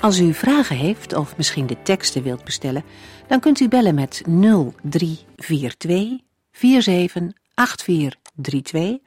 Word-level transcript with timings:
Als 0.00 0.18
u 0.18 0.34
vragen 0.34 0.76
heeft 0.76 1.14
of 1.14 1.36
misschien 1.36 1.66
de 1.66 1.82
teksten 1.82 2.22
wilt 2.22 2.44
bestellen, 2.44 2.84
dan 3.26 3.40
kunt 3.40 3.60
u 3.60 3.68
bellen 3.68 3.94
met 3.94 4.22
0342 4.26 6.18
478432 6.52 8.98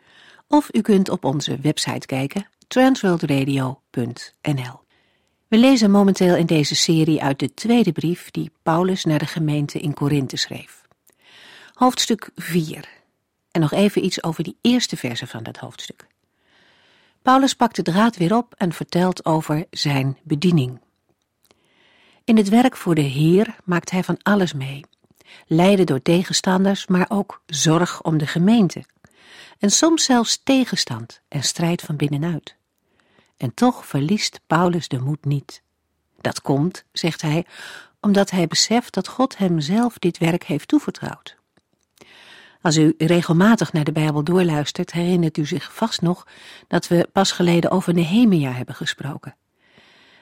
of 0.48 0.70
u 0.72 0.82
kunt 0.82 1.10
op 1.10 1.26
onze 1.26 1.58
website 1.62 2.06
kijken 2.06 2.48
transworldradio.nl. 2.68 4.80
We 5.48 5.58
lezen 5.58 5.92
momenteel 5.92 6.36
in 6.36 6.46
deze 6.46 6.76
serie 6.76 7.24
uit 7.24 7.40
de 7.40 7.54
tweede 7.54 7.92
brief 7.92 8.32
die 8.32 8.52
Paulus 8.64 9.06
naar 9.06 9.20
de 9.20 9.26
gemeente 9.26 9.80
in 9.80 9.94
Korinthe 9.94 10.38
schreef. 10.38 10.82
Hoofdstuk 11.74 12.30
4. 12.36 12.90
En 13.52 13.62
nog 13.62 13.72
even 13.72 14.06
iets 14.06 14.24
over 14.24 14.44
die 14.44 14.58
eerste 14.62 14.98
verse 14.98 15.28
van 15.28 15.44
dat 15.44 15.58
hoofdstuk. 15.58 16.10
Paulus 17.22 17.54
pakt 17.54 17.76
de 17.76 17.82
draad 17.82 18.18
weer 18.18 18.36
op 18.36 18.54
en 18.58 18.74
vertelt 18.74 19.26
over 19.26 19.66
zijn 19.70 20.18
bediening. 20.24 20.82
In 22.24 22.38
het 22.38 22.50
werk 22.50 22.78
voor 22.78 22.96
de 22.96 23.02
Heer 23.02 23.56
maakt 23.64 23.92
hij 23.92 24.04
van 24.04 24.18
alles 24.22 24.54
mee. 24.54 24.86
Lijden 25.48 25.86
door 25.86 26.02
tegenstanders, 26.02 26.88
maar 26.88 27.06
ook 27.10 27.42
zorg 27.46 28.04
om 28.04 28.18
de 28.18 28.28
gemeente. 28.28 28.84
En 29.60 29.70
soms 29.70 30.04
zelfs 30.04 30.44
tegenstand 30.44 31.22
en 31.28 31.44
strijd 31.44 31.82
van 31.82 31.96
binnenuit. 31.96 32.56
En 33.38 33.54
toch 33.54 33.86
verliest 33.86 34.40
Paulus 34.48 34.88
de 34.88 35.00
moed 35.00 35.26
niet. 35.26 35.62
Dat 36.22 36.42
komt, 36.42 36.84
zegt 36.92 37.22
hij, 37.22 37.46
omdat 38.00 38.30
hij 38.30 38.48
beseft 38.48 38.94
dat 38.94 39.08
God 39.08 39.38
hem 39.38 39.60
zelf 39.60 40.00
dit 40.00 40.18
werk 40.18 40.44
heeft 40.44 40.68
toevertrouwd. 40.68 41.41
Als 42.62 42.78
u 42.78 42.94
regelmatig 42.98 43.74
naar 43.74 43.84
de 43.84 43.92
Bijbel 43.92 44.24
doorluistert, 44.24 44.92
herinnert 44.92 45.38
u 45.38 45.46
zich 45.46 45.74
vast 45.74 46.02
nog 46.02 46.28
dat 46.68 46.88
we 46.88 47.10
pas 47.12 47.32
geleden 47.32 47.72
over 47.72 47.94
Nehemia 47.94 48.52
hebben 48.52 48.76
gesproken. 48.76 49.36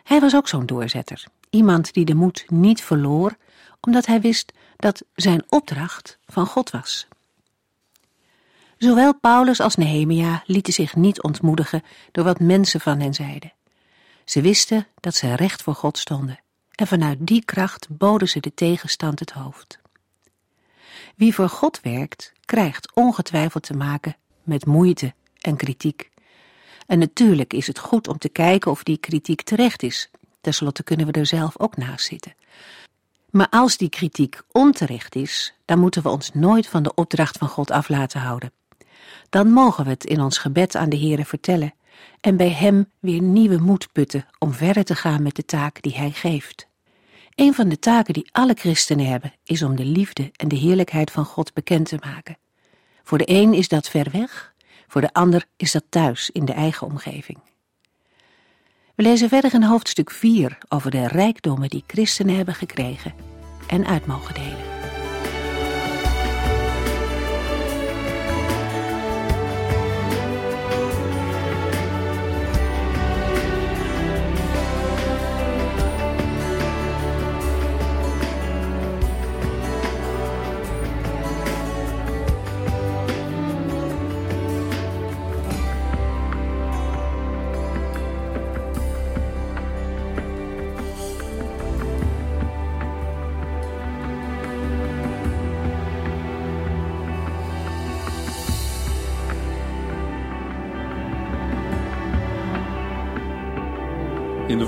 Hij 0.03 0.19
was 0.19 0.35
ook 0.35 0.47
zo'n 0.47 0.65
doorzetter, 0.65 1.23
iemand 1.49 1.93
die 1.93 2.05
de 2.05 2.15
moed 2.15 2.45
niet 2.47 2.81
verloor, 2.81 3.37
omdat 3.81 4.05
hij 4.05 4.21
wist 4.21 4.53
dat 4.75 5.03
zijn 5.15 5.43
opdracht 5.49 6.17
van 6.25 6.45
God 6.45 6.69
was. 6.69 7.07
Zowel 8.77 9.15
Paulus 9.15 9.59
als 9.59 9.75
Nehemia 9.75 10.43
lieten 10.45 10.73
zich 10.73 10.95
niet 10.95 11.21
ontmoedigen 11.21 11.83
door 12.11 12.23
wat 12.23 12.39
mensen 12.39 12.79
van 12.79 12.99
hen 12.99 13.13
zeiden. 13.13 13.53
Ze 14.25 14.41
wisten 14.41 14.87
dat 14.99 15.15
ze 15.15 15.35
recht 15.35 15.61
voor 15.61 15.75
God 15.75 15.97
stonden 15.97 16.39
en 16.75 16.87
vanuit 16.87 17.17
die 17.27 17.45
kracht 17.45 17.87
boden 17.89 18.29
ze 18.29 18.39
de 18.39 18.53
tegenstand 18.53 19.19
het 19.19 19.31
hoofd. 19.31 19.79
Wie 21.15 21.33
voor 21.33 21.49
God 21.49 21.81
werkt, 21.81 22.33
krijgt 22.45 22.95
ongetwijfeld 22.95 23.63
te 23.63 23.73
maken 23.73 24.15
met 24.43 24.65
moeite 24.65 25.13
en 25.41 25.55
kritiek. 25.55 26.09
En 26.87 26.99
natuurlijk 26.99 27.53
is 27.53 27.67
het 27.67 27.79
goed 27.79 28.07
om 28.07 28.17
te 28.17 28.29
kijken 28.29 28.71
of 28.71 28.83
die 28.83 28.97
kritiek 28.97 29.41
terecht 29.41 29.83
is. 29.83 30.09
Ten 30.41 30.53
slotte 30.53 30.83
kunnen 30.83 31.05
we 31.05 31.11
er 31.11 31.25
zelf 31.25 31.59
ook 31.59 31.77
naast 31.77 32.05
zitten. 32.05 32.33
Maar 33.29 33.49
als 33.49 33.77
die 33.77 33.89
kritiek 33.89 34.41
onterecht 34.51 35.15
is, 35.15 35.53
dan 35.65 35.79
moeten 35.79 36.03
we 36.03 36.09
ons 36.09 36.33
nooit 36.33 36.67
van 36.67 36.83
de 36.83 36.93
opdracht 36.93 37.37
van 37.37 37.47
God 37.47 37.71
af 37.71 37.89
laten 37.89 38.19
houden. 38.19 38.51
Dan 39.29 39.51
mogen 39.51 39.83
we 39.83 39.89
het 39.89 40.05
in 40.05 40.21
ons 40.21 40.37
gebed 40.37 40.75
aan 40.75 40.89
de 40.89 40.97
Heere 40.97 41.25
vertellen 41.25 41.73
en 42.21 42.37
bij 42.37 42.49
Hem 42.49 42.91
weer 42.99 43.21
nieuwe 43.21 43.57
moed 43.57 43.91
putten 43.91 44.25
om 44.39 44.53
verder 44.53 44.83
te 44.83 44.95
gaan 44.95 45.23
met 45.23 45.35
de 45.35 45.45
taak 45.45 45.81
die 45.81 45.95
Hij 45.95 46.11
geeft. 46.11 46.68
Een 47.39 47.53
van 47.53 47.69
de 47.69 47.79
taken 47.79 48.13
die 48.13 48.29
alle 48.31 48.53
christenen 48.53 49.05
hebben, 49.05 49.33
is 49.43 49.63
om 49.63 49.75
de 49.75 49.85
liefde 49.85 50.31
en 50.35 50.47
de 50.47 50.55
heerlijkheid 50.55 51.11
van 51.11 51.25
God 51.25 51.53
bekend 51.53 51.87
te 51.87 51.97
maken. 52.05 52.37
Voor 53.03 53.17
de 53.17 53.29
een 53.29 53.53
is 53.53 53.67
dat 53.67 53.89
ver 53.89 54.07
weg, 54.11 54.53
voor 54.87 55.01
de 55.01 55.13
ander 55.13 55.45
is 55.57 55.71
dat 55.71 55.83
thuis 55.89 56.29
in 56.29 56.45
de 56.45 56.53
eigen 56.53 56.87
omgeving. 56.87 57.39
We 58.95 59.03
lezen 59.03 59.29
verder 59.29 59.53
in 59.53 59.63
hoofdstuk 59.63 60.11
4 60.11 60.57
over 60.69 60.91
de 60.91 61.07
rijkdommen 61.07 61.69
die 61.69 61.83
christenen 61.87 62.35
hebben 62.35 62.55
gekregen 62.55 63.13
en 63.67 63.85
uit 63.85 64.05
mogen 64.05 64.33
delen. 64.33 64.68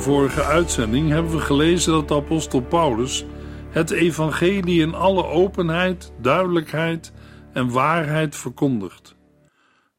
Vorige 0.02 0.44
uitzending 0.44 1.10
hebben 1.10 1.32
we 1.32 1.40
gelezen 1.40 1.94
dat 1.94 2.12
apostel 2.12 2.62
Paulus 2.62 3.26
het 3.70 3.92
evangelie 3.92 4.82
in 4.82 4.94
alle 4.94 5.26
openheid, 5.26 6.14
duidelijkheid 6.22 7.14
en 7.54 7.70
waarheid 7.70 8.36
verkondigt. 8.36 9.16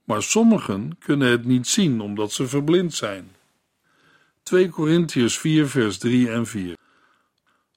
Maar 0.05 0.23
sommigen 0.23 0.99
kunnen 0.99 1.31
het 1.31 1.45
niet 1.45 1.67
zien 1.67 2.01
omdat 2.01 2.33
ze 2.33 2.47
verblind 2.47 2.95
zijn. 2.95 3.37
2 4.43 4.69
Korintiërs 4.69 5.39
4 5.39 5.69
vers 5.69 5.99
3 5.99 6.31
en 6.31 6.47
4 6.47 6.77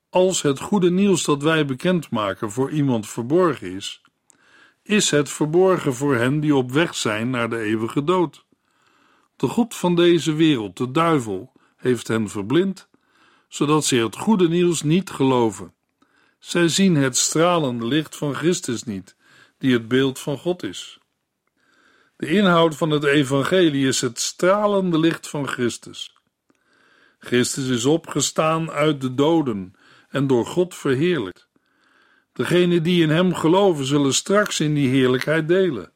Als 0.09 0.41
het 0.41 0.59
goede 0.59 0.91
nieuws 0.91 1.23
dat 1.23 1.43
wij 1.43 1.65
bekendmaken 1.65 2.51
voor 2.51 2.71
iemand 2.71 3.07
verborgen 3.07 3.71
is, 3.71 4.01
is 4.83 5.11
het 5.11 5.29
verborgen 5.29 5.93
voor 5.93 6.15
hen 6.15 6.39
die 6.39 6.55
op 6.55 6.71
weg 6.71 6.95
zijn 6.95 7.29
naar 7.29 7.49
de 7.49 7.59
eeuwige 7.59 8.03
dood. 8.03 8.45
De 9.35 9.47
God 9.47 9.75
van 9.75 9.95
deze 9.95 10.33
wereld, 10.33 10.77
de 10.77 10.91
duivel, 10.91 11.53
heeft 11.85 12.07
hen 12.07 12.29
verblind, 12.29 12.87
zodat 13.47 13.85
ze 13.85 13.95
het 13.95 14.15
goede 14.15 14.47
nieuws 14.47 14.81
niet 14.81 15.09
geloven. 15.09 15.73
Zij 16.39 16.67
zien 16.67 16.95
het 16.95 17.17
stralende 17.17 17.85
licht 17.85 18.15
van 18.15 18.35
Christus 18.35 18.83
niet, 18.83 19.15
die 19.57 19.73
het 19.73 19.87
beeld 19.87 20.19
van 20.19 20.37
God 20.37 20.63
is. 20.63 20.99
De 22.15 22.27
inhoud 22.27 22.75
van 22.75 22.89
het 22.89 23.03
evangelie 23.03 23.87
is 23.87 24.01
het 24.01 24.19
stralende 24.19 24.99
licht 24.99 25.29
van 25.29 25.47
Christus. 25.47 26.13
Christus 27.19 27.67
is 27.67 27.85
opgestaan 27.85 28.71
uit 28.71 29.01
de 29.01 29.13
doden 29.13 29.73
en 30.09 30.27
door 30.27 30.45
God 30.45 30.75
verheerlijkt. 30.75 31.47
Degenen 32.33 32.83
die 32.83 33.03
in 33.03 33.09
hem 33.09 33.33
geloven 33.33 33.85
zullen 33.85 34.13
straks 34.13 34.59
in 34.59 34.73
die 34.73 34.89
heerlijkheid 34.89 35.47
delen. 35.47 35.91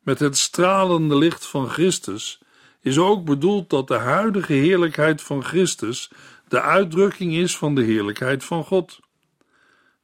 Met 0.00 0.18
het 0.18 0.38
stralende 0.38 1.16
licht 1.16 1.46
van 1.46 1.68
Christus 1.68 2.40
is 2.82 2.98
ook 2.98 3.24
bedoeld 3.24 3.70
dat 3.70 3.88
de 3.88 3.94
huidige 3.94 4.52
heerlijkheid 4.52 5.22
van 5.22 5.44
Christus 5.44 6.10
de 6.48 6.60
uitdrukking 6.60 7.34
is 7.34 7.56
van 7.56 7.74
de 7.74 7.82
heerlijkheid 7.82 8.44
van 8.44 8.64
God. 8.64 9.00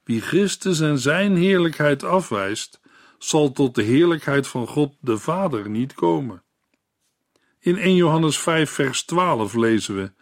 Wie 0.05 0.21
Christus 0.21 0.81
en 0.81 0.99
zijn 0.99 1.37
heerlijkheid 1.37 2.05
afwijst, 2.05 2.81
zal 3.19 3.53
tot 3.53 3.75
de 3.75 3.83
heerlijkheid 3.83 4.47
van 4.47 4.67
God 4.67 4.95
de 5.01 5.19
Vader 5.19 5.71
niet 5.71 5.95
komen. 5.95 6.43
In 7.59 7.77
1 7.77 7.95
Johannes 7.95 8.39
5, 8.39 8.71
vers 8.71 9.05
12 9.05 9.55
lezen 9.55 9.97
we: 9.97 10.13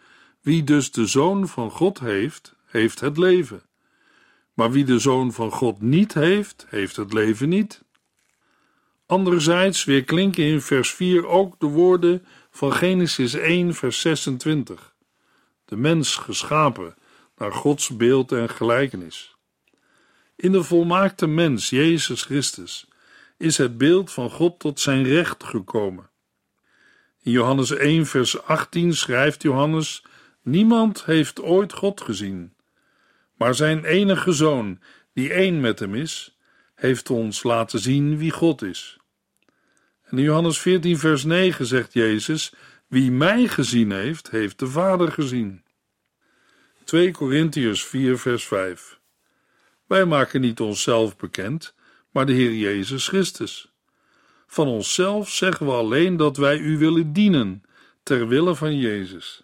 Wie 0.41 0.63
dus 0.63 0.91
de 0.91 1.05
Zoon 1.05 1.47
van 1.47 1.71
God 1.71 1.99
heeft, 1.99 2.55
heeft 2.65 2.99
het 2.99 3.17
leven. 3.17 3.61
Maar 4.53 4.71
wie 4.71 4.85
de 4.85 4.99
Zoon 4.99 5.33
van 5.33 5.51
God 5.51 5.81
niet 5.81 6.13
heeft, 6.13 6.65
heeft 6.69 6.95
het 6.95 7.13
leven 7.13 7.49
niet. 7.49 7.83
Anderzijds 9.05 9.83
weer 9.83 10.03
klinken 10.03 10.43
in 10.43 10.61
vers 10.61 10.91
4 10.93 11.27
ook 11.27 11.59
de 11.59 11.65
woorden 11.65 12.25
van 12.57 12.73
Genesis 12.73 13.33
1, 13.33 13.73
vers 13.73 14.01
26. 14.01 14.95
De 15.65 15.75
mens 15.75 16.15
geschapen 16.15 16.95
naar 17.37 17.51
Gods 17.51 17.97
beeld 17.97 18.31
en 18.31 18.49
gelijkenis. 18.49 19.35
In 20.35 20.51
de 20.51 20.63
volmaakte 20.63 21.27
mens, 21.27 21.69
Jezus 21.69 22.23
Christus, 22.23 22.87
is 23.37 23.57
het 23.57 23.77
beeld 23.77 24.11
van 24.11 24.29
God 24.29 24.59
tot 24.59 24.79
zijn 24.79 25.03
recht 25.03 25.43
gekomen. 25.43 26.09
In 27.21 27.31
Johannes 27.31 27.71
1, 27.71 28.05
vers 28.05 28.43
18 28.43 28.95
schrijft 28.95 29.41
Johannes: 29.41 30.03
Niemand 30.41 31.05
heeft 31.05 31.41
ooit 31.41 31.73
God 31.73 32.01
gezien, 32.01 32.53
maar 33.33 33.55
zijn 33.55 33.85
enige 33.85 34.31
zoon, 34.31 34.79
die 35.13 35.33
één 35.33 35.59
met 35.59 35.79
hem 35.79 35.95
is, 35.95 36.37
heeft 36.75 37.09
ons 37.09 37.43
laten 37.43 37.79
zien 37.79 38.17
wie 38.17 38.31
God 38.31 38.61
is. 38.61 38.97
En 40.09 40.17
in 40.17 40.23
Johannes 40.23 40.59
14, 40.59 40.97
vers 40.97 41.23
9 41.23 41.65
zegt 41.65 41.93
Jezus: 41.93 42.53
Wie 42.87 43.11
mij 43.11 43.47
gezien 43.47 43.91
heeft, 43.91 44.29
heeft 44.29 44.59
de 44.59 44.67
Vader 44.67 45.11
gezien. 45.11 45.63
2 46.83 47.11
Korintiërs 47.11 47.83
4, 47.83 48.17
vers 48.17 48.45
5. 48.45 48.99
Wij 49.87 50.05
maken 50.05 50.41
niet 50.41 50.59
onszelf 50.59 51.17
bekend, 51.17 51.73
maar 52.11 52.25
de 52.25 52.33
Heer 52.33 52.53
Jezus 52.53 53.07
Christus. 53.07 53.71
Van 54.47 54.67
onszelf 54.67 55.29
zeggen 55.29 55.65
we 55.65 55.71
alleen 55.71 56.17
dat 56.17 56.37
wij 56.37 56.57
u 56.57 56.77
willen 56.77 57.13
dienen, 57.13 57.63
ter 58.03 58.27
wille 58.27 58.55
van 58.55 58.77
Jezus. 58.77 59.43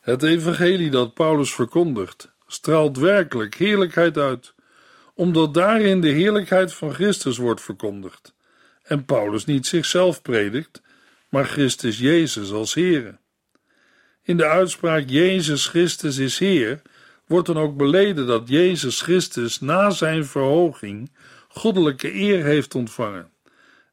Het 0.00 0.22
evangelie 0.22 0.90
dat 0.90 1.14
Paulus 1.14 1.54
verkondigt, 1.54 2.32
straalt 2.46 2.96
werkelijk 2.96 3.54
heerlijkheid 3.54 4.18
uit, 4.18 4.54
omdat 5.14 5.54
daarin 5.54 6.00
de 6.00 6.08
heerlijkheid 6.08 6.74
van 6.74 6.94
Christus 6.94 7.36
wordt 7.36 7.60
verkondigd 7.60 8.35
en 8.86 9.04
Paulus 9.04 9.44
niet 9.44 9.66
zichzelf 9.66 10.22
predikt, 10.22 10.82
maar 11.28 11.44
Christus 11.44 11.98
Jezus 11.98 12.50
als 12.50 12.74
Heere. 12.74 13.18
In 14.22 14.36
de 14.36 14.46
uitspraak 14.46 15.08
Jezus 15.08 15.66
Christus 15.66 16.18
is 16.18 16.38
Heer 16.38 16.82
wordt 17.26 17.46
dan 17.46 17.58
ook 17.58 17.76
beleden 17.76 18.26
dat 18.26 18.48
Jezus 18.48 19.00
Christus 19.00 19.60
na 19.60 19.90
zijn 19.90 20.24
verhoging 20.24 21.12
goddelijke 21.48 22.14
eer 22.14 22.44
heeft 22.44 22.74
ontvangen 22.74 23.30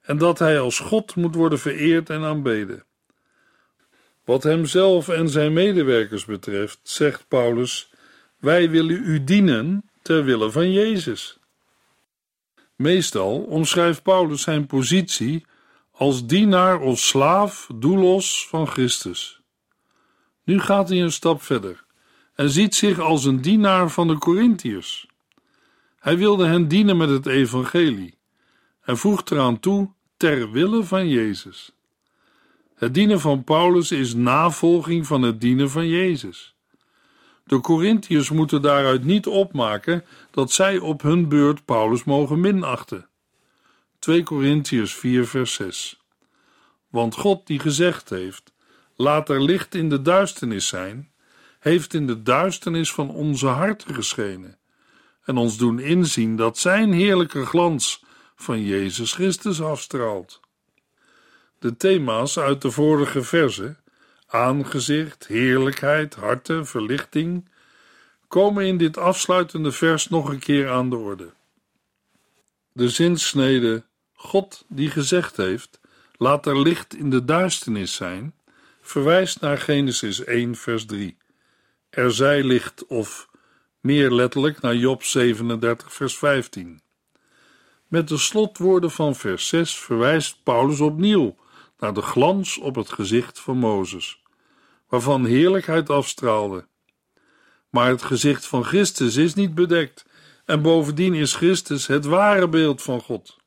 en 0.02 0.18
dat 0.18 0.40
hij 0.40 0.60
als 0.60 0.80
God 0.80 1.16
moet 1.16 1.36
worden 1.36 1.60
vereerd 1.60 2.10
en 2.10 2.24
aanbeden. 2.24 2.84
Wat 4.26 4.44
hemzelf 4.44 5.10
en 5.10 5.30
zijn 5.30 5.54
medewerkers 5.54 6.26
betreft, 6.26 6.80
zegt 6.84 7.28
Paulus: 7.28 7.92
Wij 8.38 8.70
willen 8.70 9.04
u 9.04 9.24
dienen 9.24 9.90
ter 10.02 10.24
wille 10.24 10.52
van 10.52 10.72
Jezus. 10.72 11.38
Meestal 12.76 13.42
omschrijft 13.42 14.04
Paulus 14.04 14.42
zijn 14.42 14.66
positie 14.66 15.46
als 15.92 16.26
dienaar 16.26 16.80
of 16.80 17.00
slaaf, 17.00 17.70
doelos 17.76 18.48
van 18.48 18.68
Christus. 18.68 19.42
Nu 20.44 20.60
gaat 20.60 20.90
hij 20.90 21.02
een 21.02 21.12
stap 21.12 21.42
verder 21.42 21.86
en 22.36 22.50
ziet 22.50 22.76
zich 22.76 23.00
als 23.00 23.26
een 23.26 23.42
dienaar 23.42 23.90
van 23.90 24.08
de 24.08 24.18
Corinthiërs. 24.18 25.08
Hij 26.00 26.18
wilde 26.18 26.46
hen 26.46 26.68
dienen 26.68 26.98
met 26.98 27.10
het 27.10 27.26
evangelie 27.26 28.18
en 28.82 28.98
voegt 28.98 29.32
eraan 29.32 29.60
toe 29.60 29.92
ter 30.18 30.52
wille 30.52 30.84
van 30.84 31.10
Jezus. 31.10 31.72
Het 32.76 32.94
dienen 32.94 33.20
van 33.20 33.44
Paulus 33.44 33.92
is 33.92 34.14
navolging 34.14 35.08
van 35.08 35.22
het 35.22 35.42
dienen 35.42 35.70
van 35.70 35.88
Jezus. 35.88 36.53
De 37.44 37.60
Corinthiërs 37.60 38.30
moeten 38.30 38.62
daaruit 38.62 39.04
niet 39.04 39.28
opmaken 39.28 40.06
dat 40.32 40.52
zij 40.52 40.78
op 40.78 41.02
hun 41.02 41.30
beurt 41.30 41.66
Paulus 41.66 42.04
mogen 42.04 42.40
minachten. 42.40 43.08
2 44.00 44.24
Corinthiërs 44.24 44.94
4 44.94 45.28
vers 45.28 45.54
6 45.54 46.02
Want 46.90 47.16
God 47.16 47.48
die 47.48 47.60
gezegd 47.60 48.10
heeft, 48.10 48.54
laat 48.96 49.30
er 49.30 49.42
licht 49.42 49.76
in 49.76 49.90
de 49.90 50.02
duisternis 50.02 50.68
zijn, 50.68 51.12
heeft 51.60 51.94
in 51.94 52.08
de 52.08 52.24
duisternis 52.24 52.94
van 52.94 53.10
onze 53.10 53.48
harten 53.48 53.96
geschenen 53.96 54.58
en 55.24 55.38
ons 55.38 55.58
doen 55.58 55.80
inzien 55.80 56.36
dat 56.36 56.58
zijn 56.58 56.92
heerlijke 56.92 57.46
glans 57.46 58.04
van 58.36 58.64
Jezus 58.64 59.14
Christus 59.14 59.62
afstraalt. 59.62 60.40
De 61.60 61.78
thema's 61.78 62.38
uit 62.38 62.62
de 62.62 62.72
vorige 62.72 63.24
verse, 63.24 63.76
aangezicht, 64.34 65.28
heerlijkheid, 65.28 66.16
harten, 66.16 66.66
verlichting, 66.66 67.50
komen 68.28 68.66
in 68.66 68.78
dit 68.78 68.98
afsluitende 68.98 69.72
vers 69.72 70.10
nog 70.10 70.30
een 70.30 70.40
keer 70.40 70.70
aan 70.70 70.90
de 70.90 70.96
orde. 70.96 71.34
De 72.72 72.90
zinsnede 72.90 73.84
God 74.14 74.66
die 74.68 74.90
gezegd 74.90 75.38
heeft, 75.38 75.80
laat 76.18 76.46
er 76.46 76.62
licht 76.62 76.96
in 76.96 77.10
de 77.10 77.26
duisternis 77.26 77.96
zijn, 77.96 78.36
verwijst 78.82 79.42
naar 79.42 79.58
Genesis 79.58 80.24
1 80.24 80.56
vers 80.56 80.86
3. 80.86 81.18
Er 81.90 82.12
zij 82.12 82.44
licht 82.44 82.88
of 82.88 83.30
meer 83.80 84.12
letterlijk 84.12 84.62
naar 84.62 84.76
Job 84.76 85.04
37 85.04 85.94
vers 85.94 86.18
15. 86.18 86.82
Met 87.88 88.08
de 88.08 88.18
slotwoorden 88.18 88.92
van 88.92 89.16
vers 89.16 89.48
6 89.48 89.80
verwijst 89.80 90.44
Paulus 90.44 90.80
opnieuw 90.80 91.36
naar 91.80 91.94
de 91.94 92.02
glans 92.02 92.58
op 92.58 92.76
het 92.76 92.92
gezicht 92.92 93.40
van 93.40 93.58
Mozes, 93.58 94.23
waarvan 94.94 95.26
heerlijkheid 95.26 95.90
afstraalde. 95.90 96.68
Maar 97.70 97.90
het 97.90 98.02
gezicht 98.02 98.46
van 98.46 98.64
Christus 98.64 99.16
is 99.16 99.34
niet 99.34 99.56
bedekt, 99.56 100.06
en 100.46 100.62
bovendien 100.62 101.14
is 101.14 101.36
Christus 101.36 101.88
het 101.88 102.06
ware 102.06 102.48
beeld 102.50 102.82
van 102.82 103.02
God. 103.02 103.38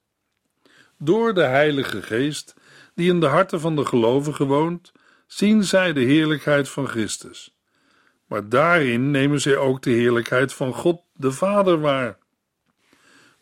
Door 0.99 1.35
de 1.35 1.43
Heilige 1.43 2.03
Geest, 2.03 2.55
die 2.95 3.11
in 3.11 3.21
de 3.21 3.27
harten 3.27 3.61
van 3.61 3.77
de 3.77 3.85
gelovigen 3.85 4.47
woont, 4.47 4.93
zien 5.27 5.65
zij 5.65 5.93
de 5.93 6.01
heerlijkheid 6.01 6.69
van 6.69 6.89
Christus. 6.89 7.57
Maar 8.27 8.49
daarin 8.49 9.11
nemen 9.11 9.41
zij 9.41 9.57
ook 9.57 9.83
de 9.83 9.91
heerlijkheid 9.91 10.53
van 10.53 10.75
God 10.75 11.01
de 11.13 11.33
Vader 11.33 11.81
waar. 11.81 12.19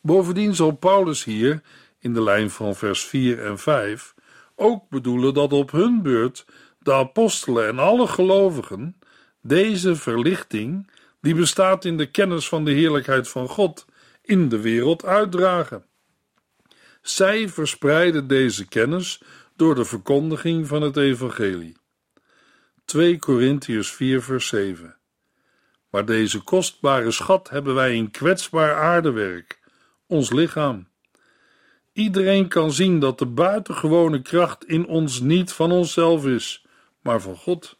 Bovendien 0.00 0.54
zal 0.54 0.70
Paulus 0.70 1.24
hier, 1.24 1.62
in 1.98 2.14
de 2.14 2.22
lijn 2.22 2.50
van 2.50 2.74
vers 2.74 3.04
4 3.04 3.44
en 3.44 3.58
5, 3.58 4.14
ook 4.54 4.88
bedoelen 4.88 5.34
dat 5.34 5.52
op 5.52 5.70
hun 5.70 6.02
beurt 6.02 6.44
de 6.84 6.92
apostelen 6.92 7.68
en 7.68 7.78
alle 7.78 8.06
gelovigen 8.06 8.96
deze 9.40 9.96
verlichting, 9.96 10.90
die 11.20 11.34
bestaat 11.34 11.84
in 11.84 11.96
de 11.96 12.10
kennis 12.10 12.48
van 12.48 12.64
de 12.64 12.70
heerlijkheid 12.70 13.28
van 13.28 13.48
God, 13.48 13.86
in 14.22 14.48
de 14.48 14.60
wereld 14.60 15.04
uitdragen. 15.04 15.84
Zij 17.02 17.48
verspreiden 17.48 18.26
deze 18.26 18.68
kennis 18.68 19.22
door 19.56 19.74
de 19.74 19.84
verkondiging 19.84 20.66
van 20.66 20.82
het 20.82 20.96
evangelie. 20.96 21.76
2 22.84 23.18
Korintiërs 23.18 23.90
4 23.90 24.22
vers 24.22 24.46
7 24.46 24.96
Maar 25.90 26.04
deze 26.04 26.40
kostbare 26.40 27.10
schat 27.10 27.50
hebben 27.50 27.74
wij 27.74 27.94
in 27.96 28.10
kwetsbaar 28.10 28.74
aardewerk, 28.74 29.60
ons 30.06 30.32
lichaam. 30.32 30.88
Iedereen 31.92 32.48
kan 32.48 32.72
zien 32.72 32.98
dat 32.98 33.18
de 33.18 33.26
buitengewone 33.26 34.22
kracht 34.22 34.64
in 34.64 34.86
ons 34.86 35.20
niet 35.20 35.52
van 35.52 35.72
onszelf 35.72 36.26
is, 36.26 36.63
maar 37.04 37.20
van 37.20 37.36
God. 37.36 37.76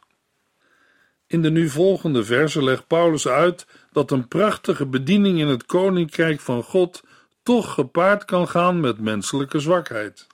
In 1.26 1.43
de 1.43 1.50
nu 1.50 1.69
volgende 1.69 2.25
verse 2.25 2.64
legt 2.64 2.87
Paulus 2.87 3.28
uit 3.28 3.66
dat 3.93 4.11
een 4.11 4.28
prachtige 4.28 4.87
bediening 4.87 5.38
in 5.38 5.47
het 5.47 5.66
koninkrijk 5.66 6.40
van 6.40 6.62
God 6.62 7.02
toch 7.43 7.75
gepaard 7.75 8.25
kan 8.25 8.49
gaan 8.49 8.81
met 8.81 9.00
menselijke 9.00 9.59
zwakheid. 9.59 10.26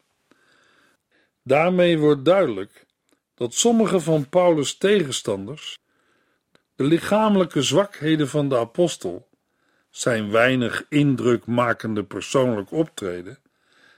Daarmee 1.42 1.98
wordt 1.98 2.24
duidelijk 2.24 2.86
dat 3.34 3.54
sommige 3.54 4.00
van 4.00 4.28
Paulus' 4.28 4.76
tegenstanders 4.78 5.78
de 6.76 6.84
lichamelijke 6.84 7.62
zwakheden 7.62 8.28
van 8.28 8.48
de 8.48 8.56
apostel, 8.56 9.28
zijn 9.90 10.30
weinig 10.30 10.84
indrukmakende 10.88 12.04
persoonlijk 12.04 12.72
optreden, 12.72 13.38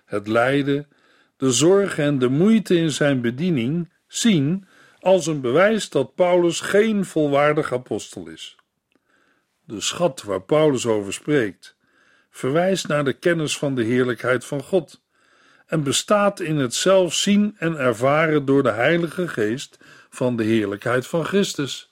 het 0.05 0.27
lijden, 0.27 0.89
de 1.37 1.53
zorg 1.53 1.99
en 1.99 2.19
de 2.19 2.29
moeite 2.29 2.77
in 2.77 2.91
zijn 2.91 3.21
bediening 3.21 3.93
zien 4.07 4.67
als 5.03 5.27
een 5.27 5.41
bewijs 5.41 5.89
dat 5.89 6.15
Paulus 6.15 6.61
geen 6.61 7.05
volwaardig 7.05 7.73
apostel 7.73 8.29
is. 8.29 8.57
De 9.65 9.81
schat 9.81 10.23
waar 10.23 10.43
Paulus 10.43 10.87
over 10.87 11.13
spreekt, 11.13 11.77
verwijst 12.31 12.89
naar 12.89 13.05
de 13.05 13.13
kennis 13.13 13.59
van 13.59 13.75
de 13.75 13.85
heerlijkheid 13.85 14.45
van 14.45 14.63
God 14.63 15.03
en 15.67 15.83
bestaat 15.83 16.41
in 16.41 16.57
het 16.57 16.75
zelf 16.75 17.15
zien 17.15 17.55
en 17.59 17.77
ervaren 17.77 18.45
door 18.45 18.63
de 18.63 18.71
Heilige 18.71 19.29
Geest 19.29 19.79
van 20.11 20.37
de 20.37 20.45
heerlijkheid 20.45 21.07
van 21.07 21.25
Christus. 21.25 21.91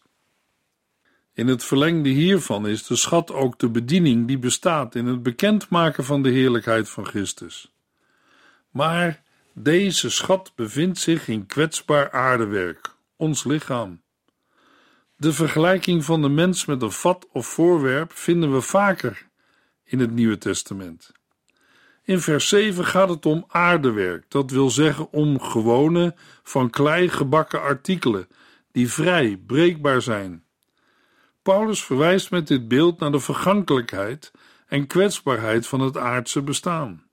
In 1.35 1.47
het 1.47 1.64
verlengde 1.64 2.09
hiervan 2.09 2.67
is 2.67 2.87
de 2.87 2.97
schat 2.97 3.33
ook 3.33 3.59
de 3.59 3.69
bediening 3.69 4.26
die 4.26 4.38
bestaat 4.38 4.95
in 4.95 5.07
het 5.07 5.23
bekendmaken 5.23 6.05
van 6.05 6.23
de 6.23 6.31
heerlijkheid 6.31 6.88
van 6.88 7.07
Christus. 7.07 7.73
Maar 8.71 9.23
deze 9.52 10.11
schat 10.11 10.52
bevindt 10.55 10.99
zich 10.99 11.29
in 11.29 11.47
kwetsbaar 11.47 12.11
aardewerk, 12.11 12.99
ons 13.21 13.45
lichaam. 13.45 14.03
De 15.17 15.33
vergelijking 15.33 16.05
van 16.05 16.23
de 16.23 16.29
mens 16.29 16.65
met 16.65 16.83
een 16.83 16.93
vat 16.93 17.27
of 17.33 17.47
voorwerp 17.47 18.12
vinden 18.12 18.53
we 18.53 18.61
vaker 18.61 19.29
in 19.85 19.99
het 19.99 20.11
Nieuwe 20.11 20.39
Testament. 20.39 21.12
In 22.03 22.21
vers 22.21 22.49
7 22.49 22.85
gaat 22.85 23.09
het 23.09 23.27
om 23.27 23.45
aardewerk, 23.49 24.25
dat 24.29 24.50
wil 24.50 24.71
zeggen 24.71 25.12
om 25.12 25.41
gewone, 25.41 26.15
van 26.43 26.71
klei 26.71 27.09
gebakken 27.09 27.62
artikelen, 27.62 28.29
die 28.73 28.93
vrij, 28.93 29.43
breekbaar 29.47 30.03
zijn. 30.03 30.45
Paulus 31.43 31.85
verwijst 31.85 32.31
met 32.31 32.47
dit 32.47 32.69
beeld 32.69 32.99
naar 32.99 33.12
de 33.12 33.21
vergankelijkheid 33.21 34.31
en 34.67 34.87
kwetsbaarheid 34.87 35.67
van 35.67 35.81
het 35.81 35.97
aardse 35.97 36.43
bestaan. 36.43 37.05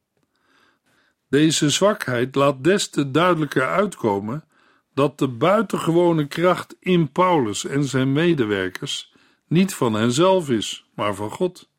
Deze 1.30 1.70
zwakheid 1.70 2.36
laat 2.36 2.64
des 2.64 2.90
te 2.90 3.12
duidelijker 3.12 3.68
uitkomen 3.68 4.47
dat 4.98 5.20
de 5.20 5.28
buitengewone 5.28 6.28
kracht 6.28 6.76
in 6.80 7.12
Paulus 7.12 7.66
en 7.66 7.84
zijn 7.84 8.12
medewerkers 8.12 9.14
niet 9.48 9.74
van 9.74 9.94
henzelf 9.94 10.50
is, 10.50 10.86
maar 10.96 11.16
van 11.16 11.30
God. 11.30 11.70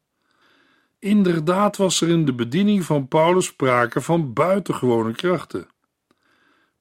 Inderdaad 0.99 1.77
was 1.77 2.01
er 2.01 2.09
in 2.09 2.25
de 2.25 2.33
bediening 2.33 2.85
van 2.85 3.09
Paulus 3.09 3.47
sprake 3.47 4.01
van 4.01 4.33
buitengewone 4.33 5.15
krachten. 5.15 5.69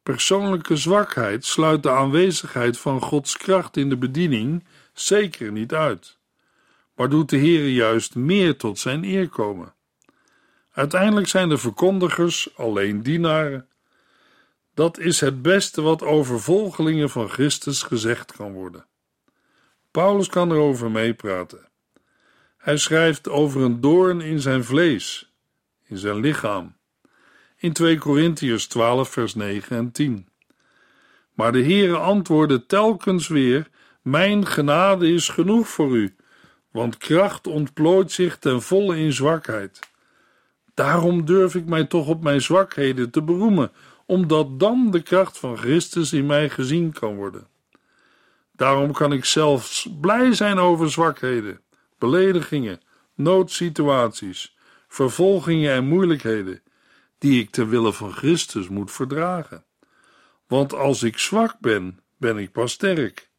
Persoonlijke 0.04 0.76
zwakheid 0.76 1.46
sluit 1.46 1.84
de 1.84 1.92
aanwezigheid 1.92 2.78
van 2.78 3.02
Gods 3.02 3.38
kracht 3.38 3.78
in 3.78 3.90
de 3.90 3.98
bediening 3.98 4.64
zeker 4.94 5.52
niet 5.52 5.74
uit, 5.74 6.18
maar 6.96 7.10
doet 7.10 7.30
de 7.30 7.38
Heer 7.38 7.70
juist 7.70 8.16
meer 8.16 8.58
tot 8.58 8.80
zijn 8.80 9.04
eer 9.04 9.30
komen. 9.30 9.74
Uiteindelijk 10.72 11.28
zijn 11.28 11.50
de 11.50 11.58
verkondigers 11.58 12.58
alleen 12.58 13.02
dienaren. 13.02 13.68
Dat 14.78 15.00
is 15.00 15.20
het 15.20 15.42
beste 15.42 15.82
wat 15.82 16.04
over 16.04 16.40
volgelingen 16.40 17.10
van 17.10 17.30
Christus 17.30 17.82
gezegd 17.84 18.32
kan 18.32 18.52
worden. 18.52 18.86
Paulus 19.92 20.28
kan 20.28 20.52
erover 20.52 20.92
meepraten. 20.92 21.70
Hij 22.58 22.78
schrijft 22.78 23.30
over 23.30 23.62
een 23.62 23.82
doorn 23.82 24.22
in 24.22 24.40
zijn 24.40 24.64
vlees, 24.64 25.34
in 25.86 25.98
zijn 25.98 26.20
lichaam. 26.20 26.76
In 27.56 27.74
2 27.74 27.98
Korintiërs 27.98 28.68
12, 28.68 29.10
vers 29.10 29.36
9 29.36 29.78
en 29.78 29.92
10. 29.92 30.28
Maar 31.34 31.52
de 31.52 31.64
Heere 31.64 31.98
antwoordde 31.98 32.66
telkens 32.66 33.28
weer: 33.28 33.70
Mijn 34.02 34.46
genade 34.46 35.12
is 35.12 35.30
genoeg 35.30 35.68
voor 35.68 35.96
u, 35.98 36.16
want 36.72 36.98
kracht 36.98 37.48
ontplooit 37.48 38.12
zich 38.12 38.38
ten 38.38 38.62
volle 38.62 38.98
in 38.98 39.14
zwakheid. 39.14 39.80
Daarom 40.74 41.26
durf 41.26 41.56
ik 41.56 41.66
mij 41.66 41.84
toch 41.84 42.08
op 42.08 42.24
mijn 42.24 42.42
zwakheden 42.42 43.10
te 43.10 43.22
beroemen, 43.22 43.72
omdat 44.08 44.60
dan 44.60 44.92
de 44.92 45.02
kracht 45.02 45.38
van 45.38 45.58
Christus 45.58 46.14
in 46.14 46.26
mij 46.26 46.50
gezien 46.50 46.94
kan 46.94 47.16
worden. 47.16 47.48
Daarom 48.52 48.92
kan 48.92 49.14
ik 49.14 49.26
zelfs 49.26 49.90
blij 50.02 50.34
zijn 50.34 50.58
over 50.58 50.92
zwakheden, 50.92 51.62
beledigingen, 51.98 52.82
noodsituaties, 53.16 54.58
vervolgingen 54.88 55.74
en 55.74 55.88
moeilijkheden, 55.88 56.62
die 57.18 57.42
ik 57.42 57.50
ter 57.50 57.70
wille 57.70 57.94
van 57.94 58.12
Christus 58.12 58.68
moet 58.68 58.92
verdragen. 58.92 59.66
Want 60.48 60.74
als 60.74 61.04
ik 61.04 61.18
zwak 61.18 61.60
ben, 61.60 62.00
ben 62.18 62.38
ik 62.38 62.52
pas 62.52 62.72
sterk. 62.72 63.30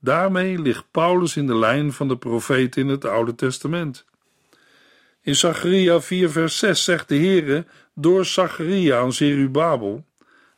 Daarmee 0.00 0.58
ligt 0.58 0.90
Paulus 0.90 1.36
in 1.36 1.46
de 1.46 1.56
lijn 1.56 1.92
van 1.92 2.08
de 2.08 2.18
profeten 2.18 2.82
in 2.82 2.88
het 2.88 3.04
Oude 3.04 3.34
Testament. 3.34 4.04
In 5.28 5.36
Zacharia 5.36 6.00
4 6.00 6.30
vers 6.30 6.58
6 6.58 6.84
zegt 6.84 7.08
de 7.08 7.16
Heere 7.16 7.66
door 7.94 8.24
Zacharia 8.24 8.98
aan 8.98 9.12
Zerubabel, 9.12 10.04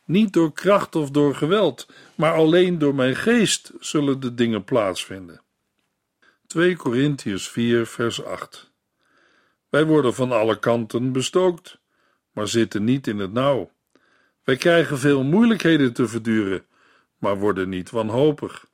niet 0.05 0.33
door 0.33 0.53
kracht 0.53 0.95
of 0.95 1.09
door 1.09 1.35
geweld, 1.35 1.87
maar 2.15 2.33
alleen 2.33 2.77
door 2.77 2.95
mijn 2.95 3.15
geest 3.15 3.71
zullen 3.79 4.19
de 4.19 4.33
dingen 4.33 4.63
plaatsvinden. 4.63 5.41
2 6.47 6.75
Korintiërs 6.75 7.49
4 7.49 7.85
vers 7.85 8.23
8 8.23 8.71
Wij 9.69 9.85
worden 9.85 10.13
van 10.13 10.31
alle 10.31 10.59
kanten 10.59 11.11
bestookt, 11.11 11.79
maar 12.33 12.47
zitten 12.47 12.83
niet 12.83 13.07
in 13.07 13.19
het 13.19 13.33
nauw. 13.33 13.71
Wij 14.43 14.55
krijgen 14.55 14.97
veel 14.97 15.23
moeilijkheden 15.23 15.93
te 15.93 16.07
verduren, 16.07 16.65
maar 17.17 17.37
worden 17.37 17.69
niet 17.69 17.89
wanhopig. 17.89 18.65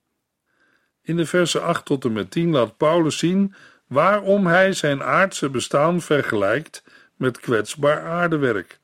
In 1.01 1.17
de 1.17 1.25
versen 1.25 1.63
8 1.63 1.85
tot 1.85 2.05
en 2.05 2.13
met 2.13 2.31
10 2.31 2.51
laat 2.51 2.77
Paulus 2.77 3.17
zien 3.17 3.53
waarom 3.87 4.47
hij 4.47 4.73
zijn 4.73 5.03
aardse 5.03 5.49
bestaan 5.49 6.01
vergelijkt 6.01 6.83
met 7.15 7.39
kwetsbaar 7.39 8.01
aardewerk 8.01 8.79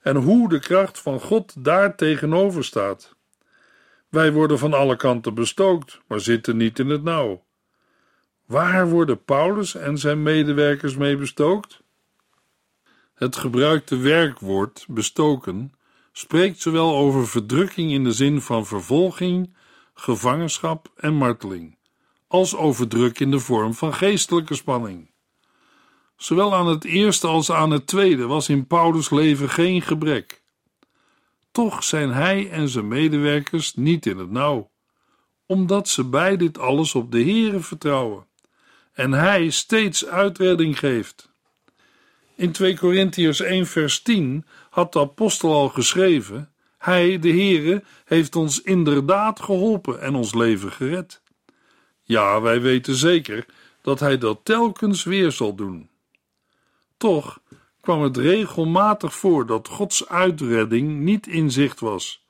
en 0.00 0.16
hoe 0.16 0.48
de 0.48 0.58
kracht 0.58 1.00
van 1.00 1.20
God 1.20 1.64
daar 1.64 1.96
tegenover 1.96 2.64
staat. 2.64 3.14
Wij 4.08 4.32
worden 4.32 4.58
van 4.58 4.74
alle 4.74 4.96
kanten 4.96 5.34
bestookt, 5.34 6.00
maar 6.06 6.20
zitten 6.20 6.56
niet 6.56 6.78
in 6.78 6.88
het 6.88 7.02
nauw. 7.02 7.44
Waar 8.46 8.88
worden 8.88 9.24
Paulus 9.24 9.74
en 9.74 9.98
zijn 9.98 10.22
medewerkers 10.22 10.96
mee 10.96 11.16
bestookt? 11.16 11.82
Het 13.14 13.36
gebruikte 13.36 13.96
werkwoord 13.96 14.84
bestoken 14.88 15.72
spreekt 16.12 16.60
zowel 16.60 16.96
over 16.96 17.28
verdrukking 17.28 17.92
in 17.92 18.04
de 18.04 18.12
zin 18.12 18.40
van 18.40 18.66
vervolging, 18.66 19.56
gevangenschap 19.94 20.92
en 20.96 21.14
marteling 21.14 21.78
als 22.30 22.56
overdruk 22.56 23.20
in 23.20 23.30
de 23.30 23.38
vorm 23.38 23.74
van 23.74 23.94
geestelijke 23.94 24.54
spanning. 24.54 25.10
Zowel 26.16 26.54
aan 26.54 26.66
het 26.66 26.84
eerste 26.84 27.26
als 27.26 27.50
aan 27.50 27.70
het 27.70 27.86
tweede 27.86 28.26
was 28.26 28.48
in 28.48 28.66
Paulus' 28.66 29.10
leven 29.10 29.48
geen 29.48 29.82
gebrek. 29.82 30.42
Toch 31.52 31.84
zijn 31.84 32.10
hij 32.12 32.50
en 32.50 32.68
zijn 32.68 32.88
medewerkers 32.88 33.74
niet 33.74 34.06
in 34.06 34.18
het 34.18 34.30
nauw, 34.30 34.70
omdat 35.46 35.88
ze 35.88 36.04
bij 36.04 36.36
dit 36.36 36.58
alles 36.58 36.94
op 36.94 37.12
de 37.12 37.22
Heere 37.22 37.60
vertrouwen 37.60 38.26
en 38.92 39.12
hij 39.12 39.50
steeds 39.50 40.06
uitredding 40.06 40.78
geeft. 40.78 41.28
In 42.34 42.52
2 42.52 42.76
Korintiërs 42.76 43.40
1 43.40 43.66
vers 43.66 44.02
10 44.02 44.44
had 44.70 44.92
de 44.92 45.00
apostel 45.00 45.52
al 45.52 45.68
geschreven: 45.68 46.52
Hij, 46.78 47.18
de 47.18 47.30
Heere, 47.30 47.82
heeft 48.04 48.36
ons 48.36 48.62
inderdaad 48.62 49.40
geholpen 49.40 50.00
en 50.00 50.14
ons 50.14 50.34
leven 50.34 50.72
gered. 50.72 51.22
Ja, 52.10 52.40
wij 52.40 52.60
weten 52.60 52.94
zeker 52.94 53.46
dat 53.82 54.00
hij 54.00 54.18
dat 54.18 54.40
telkens 54.42 55.04
weer 55.04 55.32
zal 55.32 55.54
doen. 55.54 55.90
Toch 56.96 57.40
kwam 57.80 58.02
het 58.02 58.16
regelmatig 58.16 59.14
voor 59.14 59.46
dat 59.46 59.68
Gods 59.68 60.08
uitredding 60.08 61.00
niet 61.00 61.26
in 61.26 61.50
zicht 61.50 61.80
was. 61.80 62.26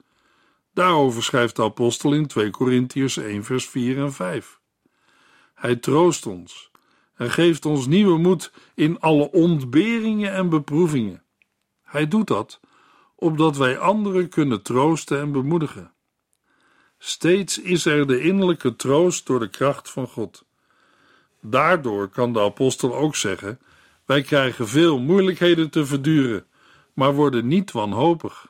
Daarover 0.75 1.22
schrijft 1.22 1.56
de 1.56 1.62
apostel 1.62 2.12
in 2.12 2.26
2 2.26 2.50
Korintiërs 2.50 3.16
1 3.16 3.44
vers 3.44 3.68
4 3.68 3.99
en 3.99 4.12
5. 4.12 4.60
Hij 5.54 5.76
troost 5.76 6.26
ons 6.26 6.70
en 7.14 7.30
geeft 7.30 7.66
ons 7.66 7.87
nieuwe 7.87 8.18
moed 8.18 8.52
in 8.75 9.00
alle 9.00 9.30
ontberingen 9.32 10.32
en 10.32 10.49
beproevingen. 10.49 11.22
Hij 11.82 12.08
doet 12.08 12.26
dat 12.26 12.60
opdat 13.16 13.56
wij 13.56 13.78
anderen 13.78 14.28
kunnen 14.28 14.62
troosten 14.62 15.20
en 15.20 15.32
bemoedigen. 15.32 15.92
Steeds 17.02 17.59
is 17.59 17.85
er 17.85 18.07
de 18.07 18.21
innerlijke 18.21 18.76
troost 18.76 19.26
door 19.26 19.38
de 19.38 19.49
kracht 19.49 19.90
van 19.90 20.07
God. 20.07 20.45
Daardoor 21.40 22.09
kan 22.09 22.33
de 22.33 22.40
apostel 22.40 22.95
ook 22.95 23.16
zeggen: 23.16 23.61
Wij 24.04 24.23
krijgen 24.23 24.69
veel 24.69 24.99
moeilijkheden 24.99 25.71
te 25.71 25.87
verduren, 25.87 26.47
maar 26.95 27.14
worden 27.14 27.47
niet 27.47 27.71
wanhopig. 27.73 28.47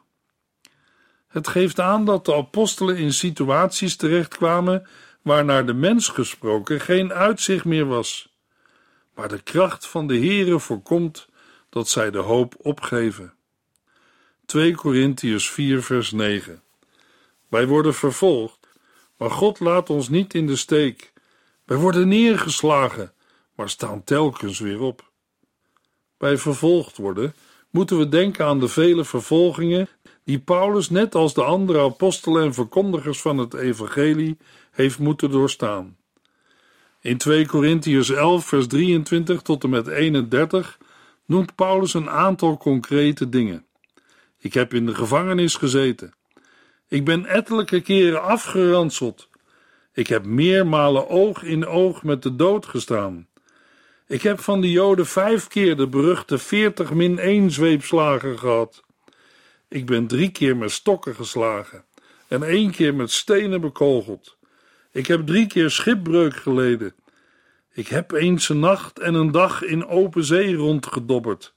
Het 1.29 1.49
geeft 1.49 1.81
aan 1.81 2.05
dat 2.05 2.25
de 2.25 2.35
apostelen 2.35 2.97
in 2.97 3.13
situaties 3.13 3.97
terechtkwamen 3.97 4.89
waar 5.23 5.45
naar 5.45 5.67
de 5.67 5.75
mens 5.75 6.09
gesproken 6.09 6.81
geen 6.81 7.13
uitzicht 7.13 7.65
meer 7.65 7.87
was. 7.87 8.35
Maar 9.15 9.29
de 9.29 9.43
kracht 9.43 9.87
van 9.87 10.07
de 10.07 10.19
Heere 10.19 10.61
voorkomt 10.61 11.29
dat 11.69 11.89
zij 11.89 12.11
de 12.11 12.19
hoop 12.19 12.55
opgeven. 12.59 13.35
2 14.47 14.75
Korintiërs 14.75 15.51
4 15.51 15.83
vers 15.83 16.11
9 16.11 16.63
wij 17.51 17.67
worden 17.67 17.95
vervolgd, 17.95 18.69
maar 19.17 19.31
God 19.31 19.61
laat 19.61 19.91
ons 19.91 20.09
niet 20.09 20.35
in 20.35 20.47
de 20.47 20.57
steek. 20.57 21.13
Wij 21.65 21.77
worden 21.77 22.09
neergeslagen, 22.09 23.13
maar 23.55 23.69
staan 23.69 24.05
telkens 24.05 24.59
weer 24.59 24.81
op. 24.81 25.11
Bij 26.19 26.39
vervolgd 26.39 26.97
worden 26.97 27.35
moeten 27.71 27.99
we 27.99 28.09
denken 28.09 28.45
aan 28.45 28.61
de 28.61 28.69
vele 28.69 29.05
vervolgingen 29.05 29.89
die 30.25 30.39
Paulus, 30.39 30.91
net 30.91 31.15
als 31.15 31.35
de 31.35 31.43
andere 31.43 31.81
apostelen 31.81 32.43
en 32.43 32.55
verkondigers 32.55 33.21
van 33.21 33.39
het 33.39 33.55
evangelie, 33.55 34.37
heeft 34.71 34.99
moeten 34.99 35.31
doorstaan. 35.31 35.97
In 37.01 37.19
2 37.19 37.47
Korintiërs 37.47 38.11
11, 38.11 38.47
vers 38.47 38.67
23 38.67 39.43
tot 39.43 39.65
en 39.65 39.71
met 39.71 39.87
31 39.87 40.79
noemt 41.27 41.55
Paulus 41.55 41.95
een 41.95 42.11
aantal 42.11 42.57
concrete 42.57 43.29
dingen. 43.29 43.65
Ik 44.39 44.55
heb 44.55 44.75
in 44.75 44.87
de 44.87 44.95
gevangenis 44.95 45.55
gezeten. 45.55 46.13
Ik 46.91 47.05
ben 47.05 47.27
ettelijke 47.27 47.81
keren 47.81 48.23
afgeranseld. 48.23 49.29
Ik 49.93 50.07
heb 50.07 50.25
meermalen 50.25 51.09
oog 51.09 51.43
in 51.43 51.67
oog 51.67 52.03
met 52.03 52.23
de 52.23 52.37
dood 52.37 52.67
gestaan. 52.67 53.29
Ik 54.07 54.23
heb 54.23 54.41
van 54.41 54.61
de 54.61 54.71
Joden 54.71 55.07
vijf 55.07 55.49
keer 55.49 55.77
de 55.77 55.89
beruchte 55.89 56.39
veertig 56.39 56.93
min 56.93 57.19
één 57.19 57.51
zweepslagen 57.51 58.39
gehad. 58.39 58.83
Ik 59.69 59.87
ben 59.87 60.07
drie 60.07 60.31
keer 60.31 60.57
met 60.57 60.71
stokken 60.71 61.15
geslagen 61.15 61.85
en 62.29 62.43
één 62.43 62.71
keer 62.71 62.95
met 62.95 63.11
stenen 63.11 63.61
bekogeld. 63.61 64.37
Ik 64.93 65.07
heb 65.07 65.27
drie 65.27 65.47
keer 65.47 65.71
schipbreuk 65.71 66.37
geleden. 66.37 66.95
Ik 67.73 67.89
heb 67.89 68.13
eens 68.13 68.49
een 68.49 68.59
nacht 68.59 68.99
en 68.99 69.15
een 69.15 69.31
dag 69.31 69.63
in 69.63 69.87
open 69.87 70.25
zee 70.25 70.55
rondgedobberd. 70.55 71.55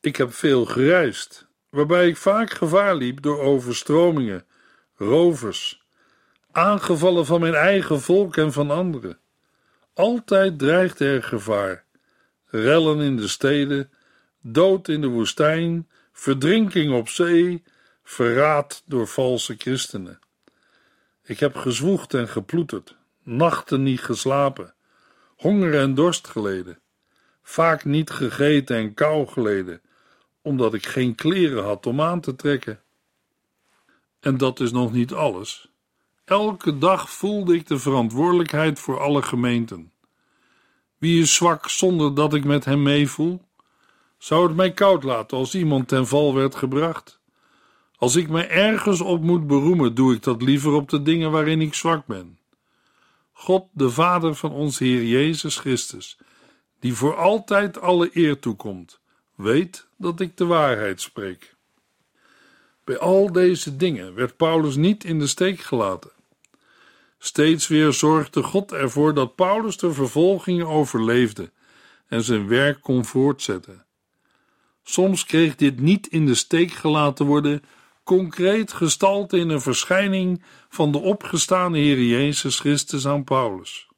Ik 0.00 0.16
heb 0.16 0.34
veel 0.34 0.64
gereisd 0.64 1.47
waarbij 1.78 2.08
ik 2.08 2.16
vaak 2.16 2.50
gevaar 2.50 2.96
liep 2.96 3.22
door 3.22 3.40
overstromingen, 3.40 4.44
rovers, 4.96 5.82
aangevallen 6.52 7.26
van 7.26 7.40
mijn 7.40 7.54
eigen 7.54 8.00
volk 8.00 8.36
en 8.36 8.52
van 8.52 8.70
anderen. 8.70 9.18
Altijd 9.94 10.58
dreigde 10.58 11.04
er 11.06 11.22
gevaar: 11.22 11.84
rellen 12.46 13.00
in 13.00 13.16
de 13.16 13.28
steden, 13.28 13.90
dood 14.40 14.88
in 14.88 15.00
de 15.00 15.06
woestijn, 15.06 15.88
verdrinking 16.12 16.92
op 16.94 17.08
zee, 17.08 17.62
verraad 18.02 18.82
door 18.86 19.06
valse 19.06 19.54
christenen. 19.58 20.18
Ik 21.24 21.40
heb 21.40 21.56
gezwoegd 21.56 22.14
en 22.14 22.28
geploeterd, 22.28 22.96
nachten 23.22 23.82
niet 23.82 24.00
geslapen, 24.00 24.74
honger 25.36 25.74
en 25.74 25.94
dorst 25.94 26.28
geleden, 26.28 26.80
vaak 27.42 27.84
niet 27.84 28.10
gegeten 28.10 28.76
en 28.76 28.94
kou 28.94 29.26
geleden, 29.26 29.80
omdat 30.48 30.74
ik 30.74 30.86
geen 30.86 31.14
kleren 31.14 31.64
had 31.64 31.86
om 31.86 32.00
aan 32.00 32.20
te 32.20 32.36
trekken. 32.36 32.80
En 34.20 34.36
dat 34.36 34.60
is 34.60 34.72
nog 34.72 34.92
niet 34.92 35.12
alles. 35.12 35.68
Elke 36.24 36.78
dag 36.78 37.10
voelde 37.10 37.54
ik 37.54 37.66
de 37.66 37.78
verantwoordelijkheid 37.78 38.78
voor 38.78 39.00
alle 39.00 39.22
gemeenten. 39.22 39.92
Wie 40.98 41.20
is 41.20 41.34
zwak 41.34 41.68
zonder 41.68 42.14
dat 42.14 42.34
ik 42.34 42.44
met 42.44 42.64
hem 42.64 42.82
meevoel? 42.82 43.42
Zou 44.18 44.46
het 44.46 44.56
mij 44.56 44.72
koud 44.72 45.02
laten 45.02 45.36
als 45.36 45.54
iemand 45.54 45.88
ten 45.88 46.06
val 46.06 46.34
werd 46.34 46.54
gebracht? 46.54 47.20
Als 47.96 48.16
ik 48.16 48.28
me 48.28 48.42
ergens 48.42 49.00
op 49.00 49.22
moet 49.22 49.46
beroemen, 49.46 49.94
doe 49.94 50.14
ik 50.14 50.22
dat 50.22 50.42
liever 50.42 50.72
op 50.72 50.88
de 50.88 51.02
dingen 51.02 51.30
waarin 51.30 51.60
ik 51.60 51.74
zwak 51.74 52.06
ben. 52.06 52.38
God, 53.32 53.66
de 53.72 53.90
Vader 53.90 54.34
van 54.34 54.52
ons 54.52 54.78
Heer 54.78 55.04
Jezus 55.04 55.56
Christus, 55.56 56.18
die 56.80 56.94
voor 56.94 57.16
altijd 57.16 57.80
alle 57.80 58.10
eer 58.12 58.38
toekomt, 58.38 59.00
weet 59.38 59.88
dat 59.96 60.20
ik 60.20 60.36
de 60.36 60.44
waarheid 60.44 61.00
spreek. 61.00 61.54
Bij 62.84 62.98
al 62.98 63.32
deze 63.32 63.76
dingen 63.76 64.14
werd 64.14 64.36
Paulus 64.36 64.76
niet 64.76 65.04
in 65.04 65.18
de 65.18 65.26
steek 65.26 65.60
gelaten. 65.60 66.10
Steeds 67.18 67.68
weer 67.68 67.92
zorgde 67.92 68.42
God 68.42 68.72
ervoor 68.72 69.14
dat 69.14 69.34
Paulus 69.34 69.76
de 69.76 69.92
vervolgingen 69.92 70.66
overleefde 70.66 71.52
en 72.06 72.22
zijn 72.22 72.48
werk 72.48 72.82
kon 72.82 73.04
voortzetten. 73.04 73.86
Soms 74.82 75.24
kreeg 75.24 75.54
dit 75.54 75.80
niet 75.80 76.06
in 76.06 76.26
de 76.26 76.34
steek 76.34 76.70
gelaten 76.70 77.26
worden 77.26 77.62
concreet 78.04 78.72
gestalte 78.72 79.38
in 79.38 79.48
een 79.48 79.60
verschijning 79.60 80.42
van 80.68 80.92
de 80.92 80.98
opgestane 80.98 81.78
Heer 81.78 82.02
Jezus 82.02 82.58
Christus 82.58 83.06
aan 83.06 83.24
Paulus. 83.24 83.88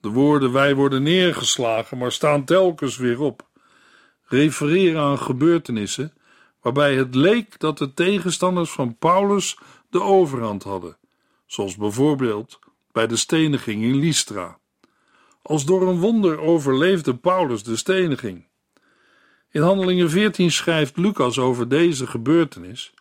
De 0.00 0.08
woorden 0.08 0.52
wij 0.52 0.74
worden 0.74 1.02
neergeslagen, 1.02 1.98
maar 1.98 2.12
staan 2.12 2.44
telkens 2.44 2.96
weer 2.96 3.20
op, 3.20 3.48
refereren 4.30 5.00
aan 5.00 5.18
gebeurtenissen 5.18 6.12
waarbij 6.60 6.96
het 6.96 7.14
leek 7.14 7.58
dat 7.58 7.78
de 7.78 7.94
tegenstanders 7.94 8.70
van 8.70 8.96
Paulus 8.96 9.58
de 9.90 10.02
overhand 10.02 10.62
hadden, 10.62 10.96
zoals 11.46 11.76
bijvoorbeeld 11.76 12.58
bij 12.92 13.06
de 13.06 13.16
steniging 13.16 13.82
in 13.82 13.96
Lystra. 13.96 14.58
Als 15.42 15.64
door 15.64 15.88
een 15.88 15.98
wonder 15.98 16.38
overleefde 16.38 17.16
Paulus 17.16 17.62
de 17.62 17.76
steniging. 17.76 18.46
In 19.50 19.62
Handelingen 19.62 20.10
14 20.10 20.50
schrijft 20.50 20.96
Lucas 20.96 21.38
over 21.38 21.68
deze 21.68 22.06
gebeurtenis. 22.06 22.94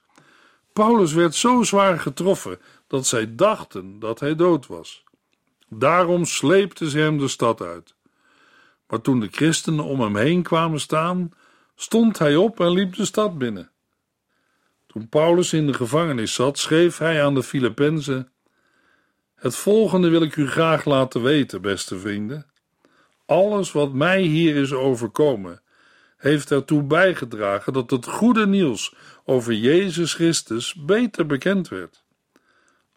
Paulus 0.74 1.14
werd 1.14 1.36
zo 1.36 1.64
zwaar 1.64 2.00
getroffen 2.00 2.60
dat 2.88 3.08
zij 3.08 3.36
dachten 3.36 4.00
dat 4.00 4.20
hij 4.20 4.36
dood 4.36 4.68
was. 4.68 5.04
Daarom 5.68 6.26
sleepten 6.26 6.90
ze 6.90 6.98
hem 6.98 7.18
de 7.18 7.28
stad 7.28 7.62
uit. 7.62 7.96
Maar 8.90 9.02
toen 9.02 9.20
de 9.20 9.28
christenen 9.32 9.86
om 9.86 10.02
hem 10.02 10.16
heen 10.16 10.44
kwamen 10.44 10.80
staan, 10.80 11.32
stond 11.76 12.20
hij 12.20 12.36
op 12.36 12.60
en 12.60 12.72
liep 12.72 12.96
de 12.96 13.06
stad 13.06 13.38
binnen. 13.38 13.72
Toen 14.88 15.10
Paulus 15.10 15.54
in 15.54 15.68
de 15.68 15.74
gevangenis 15.74 16.34
zat, 16.34 16.58
schreef 16.58 16.98
hij 16.98 17.24
aan 17.24 17.34
de 17.34 17.44
Filippenzen: 17.44 18.32
Het 19.36 19.56
volgende 19.56 20.10
wil 20.10 20.22
ik 20.22 20.36
u 20.36 20.48
graag 20.48 20.86
laten 20.86 21.22
weten, 21.22 21.62
beste 21.62 22.00
vrienden. 22.00 22.46
Alles 23.26 23.72
wat 23.72 23.94
mij 23.94 24.22
hier 24.22 24.56
is 24.56 24.74
overkomen, 24.74 25.62
heeft 26.18 26.52
ertoe 26.52 26.84
bijgedragen 26.84 27.74
dat 27.74 27.90
het 27.90 28.06
goede 28.06 28.48
nieuws 28.48 28.96
over 29.26 29.54
Jezus 29.54 30.14
Christus 30.14 30.74
beter 30.74 31.26
bekend 31.26 31.68
werd. 31.68 32.04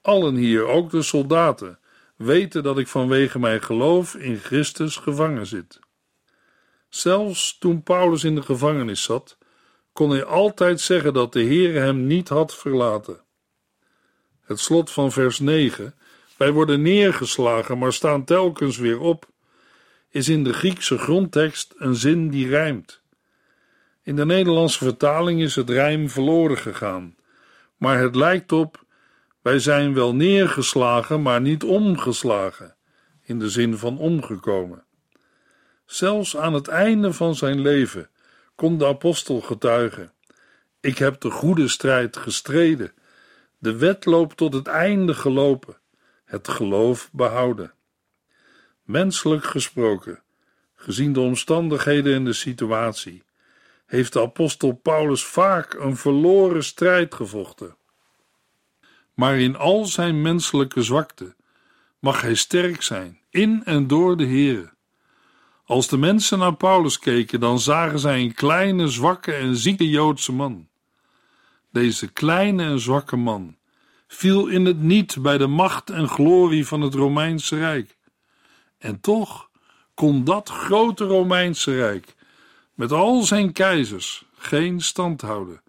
Allen 0.03 0.35
hier, 0.35 0.67
ook 0.67 0.91
de 0.91 1.03
soldaten, 1.03 1.79
weten 2.25 2.63
dat 2.63 2.79
ik 2.79 2.89
vanwege 2.89 3.39
mijn 3.39 3.63
geloof 3.63 4.15
in 4.15 4.39
Christus 4.39 4.97
gevangen 4.97 5.47
zit. 5.47 5.81
Zelfs 6.89 7.59
toen 7.59 7.83
Paulus 7.83 8.25
in 8.25 8.35
de 8.35 8.43
gevangenis 8.43 9.03
zat, 9.03 9.39
kon 9.93 10.11
hij 10.11 10.25
altijd 10.25 10.81
zeggen 10.81 11.13
dat 11.13 11.33
de 11.33 11.41
Heer 11.41 11.83
hem 11.83 12.07
niet 12.07 12.29
had 12.29 12.57
verlaten. 12.57 13.21
Het 14.41 14.61
slot 14.61 14.91
van 14.91 15.13
vers 15.13 15.39
9, 15.39 15.95
wij 16.37 16.53
worden 16.53 16.83
neergeslagen, 16.83 17.79
maar 17.79 17.93
staan 17.93 18.25
telkens 18.25 18.77
weer 18.77 19.01
op, 19.01 19.29
is 20.11 20.29
in 20.29 20.45
de 20.45 20.53
Griekse 20.53 20.99
grondtekst 20.99 21.75
een 21.77 21.95
zin 21.95 22.29
die 22.29 22.49
rijmt. 22.49 23.01
In 24.03 24.17
de 24.17 24.25
Nederlandse 24.25 24.79
vertaling 24.79 25.41
is 25.41 25.57
het 25.57 25.71
rijm 25.71 26.09
verloren 26.09 26.59
gegaan, 26.59 27.17
maar 27.77 27.99
het 27.99 28.15
lijkt 28.15 28.53
op: 28.53 28.82
wij 29.43 29.59
zijn 29.59 29.95
wel 29.95 30.15
neergeslagen, 30.15 31.23
maar 31.23 31.41
niet 31.41 31.65
omgeslagen, 31.65 32.77
in 33.23 33.39
de 33.39 33.51
zin 33.51 33.77
van 33.77 33.99
omgekomen. 33.99 34.85
Zelfs 35.85 36.37
aan 36.37 36.55
het 36.55 36.69
einde 36.69 37.13
van 37.13 37.35
zijn 37.35 37.61
leven 37.61 38.11
kon 38.55 38.79
de 38.79 38.87
apostel 38.87 39.41
getuigen: 39.41 40.13
Ik 40.81 40.99
heb 40.99 41.21
de 41.21 41.31
goede 41.31 41.69
strijd 41.69 42.17
gestreden, 42.17 42.93
de 43.59 43.77
wedloop 43.77 44.33
tot 44.33 44.55
het 44.55 44.67
einde 44.67 45.15
gelopen, 45.15 45.77
het 46.25 46.49
geloof 46.49 47.09
behouden. 47.13 47.73
Menselijk 48.83 49.45
gesproken, 49.45 50.23
gezien 50.75 51.13
de 51.13 51.21
omstandigheden 51.21 52.15
en 52.15 52.25
de 52.25 52.33
situatie, 52.33 53.23
heeft 53.87 54.13
de 54.13 54.21
apostel 54.21 54.73
Paulus 54.73 55.25
vaak 55.25 55.75
een 55.75 55.97
verloren 55.97 56.65
strijd 56.65 57.15
gevochten. 57.15 57.77
Maar 59.15 59.39
in 59.39 59.57
al 59.57 59.85
zijn 59.85 60.23
menselijke 60.23 60.83
zwakte 60.83 61.35
mag 61.99 62.21
hij 62.21 62.35
sterk 62.35 62.83
zijn, 62.83 63.21
in 63.31 63.65
en 63.65 63.87
door 63.87 64.17
de 64.17 64.27
Here. 64.27 64.73
Als 65.65 65.89
de 65.89 65.99
mensen 65.99 66.39
naar 66.39 66.55
Paulus 66.55 66.99
keken, 66.99 67.41
dan 67.41 67.61
zagen 67.61 67.99
zij 67.99 68.21
een 68.21 68.35
kleine, 68.35 68.89
zwakke 68.89 69.33
en 69.33 69.57
zieke 69.57 69.89
Joodse 69.89 70.33
man. 70.33 70.69
Deze 71.71 72.13
kleine 72.13 72.65
en 72.65 72.81
zwakke 72.81 73.17
man 73.17 73.57
viel 74.07 74.47
in 74.47 74.65
het 74.65 74.81
niet 74.81 75.23
bij 75.23 75.39
de 75.39 75.47
macht 75.47 75.91
en 75.91 76.09
glorie 76.09 76.67
van 76.67 76.81
het 76.81 76.95
Romeinse 76.95 77.57
Rijk. 77.57 77.97
En 78.79 79.01
toch 79.01 79.51
kon 79.95 80.25
dat 80.25 80.49
grote 80.49 81.05
Romeinse 81.05 81.75
Rijk 81.75 82.15
met 82.75 82.93
al 82.93 83.23
zijn 83.23 83.53
keizers 83.53 84.25
geen 84.37 84.81
stand 84.81 85.21
houden 85.21 85.62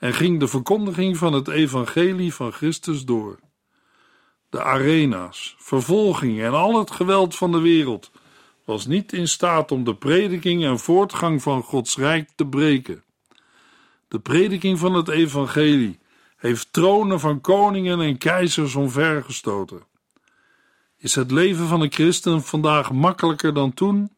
en 0.00 0.14
ging 0.14 0.40
de 0.40 0.48
verkondiging 0.48 1.16
van 1.16 1.32
het 1.32 1.48
evangelie 1.48 2.34
van 2.34 2.52
Christus 2.52 3.04
door. 3.04 3.38
De 4.48 4.62
arena's, 4.62 5.56
vervolging 5.58 6.40
en 6.40 6.52
al 6.52 6.78
het 6.78 6.90
geweld 6.90 7.36
van 7.36 7.52
de 7.52 7.60
wereld 7.60 8.10
was 8.64 8.86
niet 8.86 9.12
in 9.12 9.28
staat 9.28 9.72
om 9.72 9.84
de 9.84 9.94
prediking 9.94 10.64
en 10.64 10.78
voortgang 10.78 11.42
van 11.42 11.62
Gods 11.62 11.96
rijk 11.96 12.30
te 12.34 12.46
breken. 12.46 13.04
De 14.08 14.18
prediking 14.18 14.78
van 14.78 14.94
het 14.94 15.08
evangelie 15.08 15.98
heeft 16.36 16.72
tronen 16.72 17.20
van 17.20 17.40
koningen 17.40 18.00
en 18.00 18.18
keizers 18.18 18.74
omvergestoten. 18.74 19.82
Is 20.96 21.14
het 21.14 21.30
leven 21.30 21.66
van 21.66 21.80
een 21.80 21.92
christen 21.92 22.42
vandaag 22.42 22.92
makkelijker 22.92 23.54
dan 23.54 23.74
toen? 23.74 24.10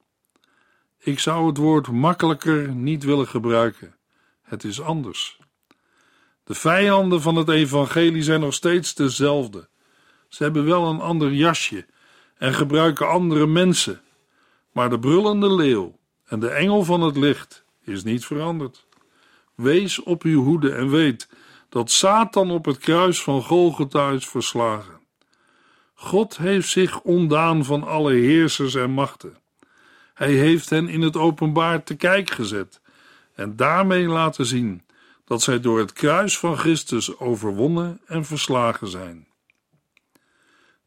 Ik 0.98 1.18
zou 1.18 1.46
het 1.46 1.56
woord 1.56 1.88
makkelijker 1.88 2.68
niet 2.68 3.04
willen 3.04 3.28
gebruiken. 3.28 3.96
Het 4.42 4.64
is 4.64 4.80
anders. 4.80 5.41
De 6.44 6.54
vijanden 6.54 7.22
van 7.22 7.36
het 7.36 7.48
evangelie 7.48 8.22
zijn 8.22 8.40
nog 8.40 8.54
steeds 8.54 8.94
dezelfde. 8.94 9.68
Ze 10.28 10.42
hebben 10.42 10.64
wel 10.64 10.86
een 10.86 11.00
ander 11.00 11.32
jasje 11.32 11.86
en 12.36 12.54
gebruiken 12.54 13.08
andere 13.08 13.46
mensen. 13.46 14.00
Maar 14.72 14.90
de 14.90 14.98
brullende 14.98 15.54
leeuw 15.54 15.98
en 16.24 16.40
de 16.40 16.48
engel 16.48 16.84
van 16.84 17.00
het 17.00 17.16
licht 17.16 17.64
is 17.84 18.04
niet 18.04 18.24
veranderd. 18.24 18.86
Wees 19.54 20.02
op 20.02 20.22
uw 20.22 20.42
hoede 20.42 20.72
en 20.72 20.90
weet 20.90 21.28
dat 21.68 21.90
Satan 21.90 22.50
op 22.50 22.64
het 22.64 22.78
kruis 22.78 23.22
van 23.22 23.42
Golgotha 23.42 24.10
is 24.10 24.28
verslagen. 24.28 25.00
God 25.94 26.36
heeft 26.36 26.68
zich 26.68 27.00
ontdaan 27.00 27.64
van 27.64 27.84
alle 27.84 28.12
heersers 28.12 28.74
en 28.74 28.90
machten. 28.90 29.36
Hij 30.14 30.32
heeft 30.32 30.70
hen 30.70 30.88
in 30.88 31.00
het 31.00 31.16
openbaar 31.16 31.82
te 31.82 31.94
kijk 31.94 32.30
gezet 32.30 32.80
en 33.34 33.56
daarmee 33.56 34.06
laten 34.06 34.46
zien 34.46 34.82
dat 35.24 35.42
zij 35.42 35.60
door 35.60 35.78
het 35.78 35.92
kruis 35.92 36.38
van 36.38 36.58
Christus 36.58 37.18
overwonnen 37.18 38.00
en 38.06 38.24
verslagen 38.24 38.88
zijn. 38.88 39.28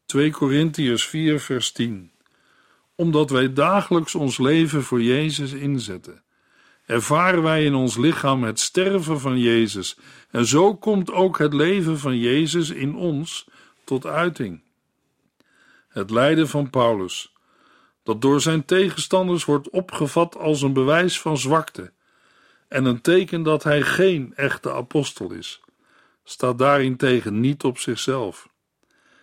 2 0.06 0.30
Korintiërs 0.30 1.06
4 1.06 1.40
vers 1.40 1.72
10 1.72 2.12
Omdat 2.94 3.30
wij 3.30 3.52
dagelijks 3.52 4.14
ons 4.14 4.38
leven 4.38 4.82
voor 4.82 5.02
Jezus 5.02 5.52
inzetten, 5.52 6.22
ervaren 6.86 7.42
wij 7.42 7.64
in 7.64 7.74
ons 7.74 7.96
lichaam 7.96 8.44
het 8.44 8.60
sterven 8.60 9.20
van 9.20 9.38
Jezus 9.38 9.96
en 10.30 10.46
zo 10.46 10.76
komt 10.76 11.10
ook 11.10 11.38
het 11.38 11.52
leven 11.52 11.98
van 11.98 12.18
Jezus 12.18 12.70
in 12.70 12.94
ons 12.94 13.48
tot 13.84 14.06
uiting. 14.06 14.62
Het 15.88 16.10
lijden 16.10 16.48
van 16.48 16.70
Paulus 16.70 17.34
dat 18.06 18.22
door 18.22 18.40
zijn 18.40 18.64
tegenstanders 18.64 19.44
wordt 19.44 19.70
opgevat 19.70 20.36
als 20.36 20.62
een 20.62 20.72
bewijs 20.72 21.20
van 21.20 21.38
zwakte 21.38 21.92
en 22.68 22.84
een 22.84 23.00
teken 23.00 23.42
dat 23.42 23.62
hij 23.62 23.82
geen 23.82 24.32
echte 24.34 24.72
apostel 24.72 25.32
is, 25.32 25.60
staat 26.24 26.58
daarentegen 26.58 27.40
niet 27.40 27.64
op 27.64 27.78
zichzelf. 27.78 28.48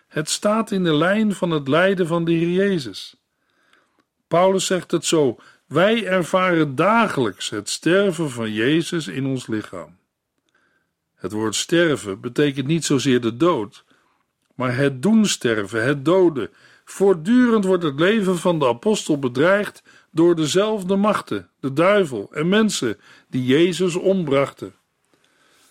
Het 0.08 0.30
staat 0.30 0.70
in 0.70 0.84
de 0.84 0.94
lijn 0.94 1.34
van 1.34 1.50
het 1.50 1.68
lijden 1.68 2.06
van 2.06 2.24
de 2.24 2.32
Heer 2.32 2.50
Jezus. 2.50 3.16
Paulus 4.28 4.66
zegt 4.66 4.90
het 4.90 5.04
zo: 5.04 5.38
wij 5.66 6.06
ervaren 6.06 6.74
dagelijks 6.74 7.50
het 7.50 7.68
sterven 7.68 8.30
van 8.30 8.52
Jezus 8.52 9.06
in 9.06 9.26
ons 9.26 9.46
lichaam. 9.46 9.96
Het 11.14 11.32
woord 11.32 11.54
sterven 11.54 12.20
betekent 12.20 12.66
niet 12.66 12.84
zozeer 12.84 13.20
de 13.20 13.36
dood, 13.36 13.84
maar 14.54 14.76
het 14.76 15.02
doen 15.02 15.26
sterven, 15.26 15.84
het 15.84 16.04
doden. 16.04 16.50
Voortdurend 16.84 17.64
wordt 17.64 17.82
het 17.82 18.00
leven 18.00 18.38
van 18.38 18.58
de 18.58 18.66
apostel 18.66 19.18
bedreigd 19.18 19.82
door 20.14 20.34
dezelfde 20.34 20.96
machten, 20.96 21.50
de 21.60 21.72
duivel 21.72 22.28
en 22.32 22.48
mensen 22.48 23.00
die 23.28 23.44
Jezus 23.44 23.94
ombrachten. 23.94 24.74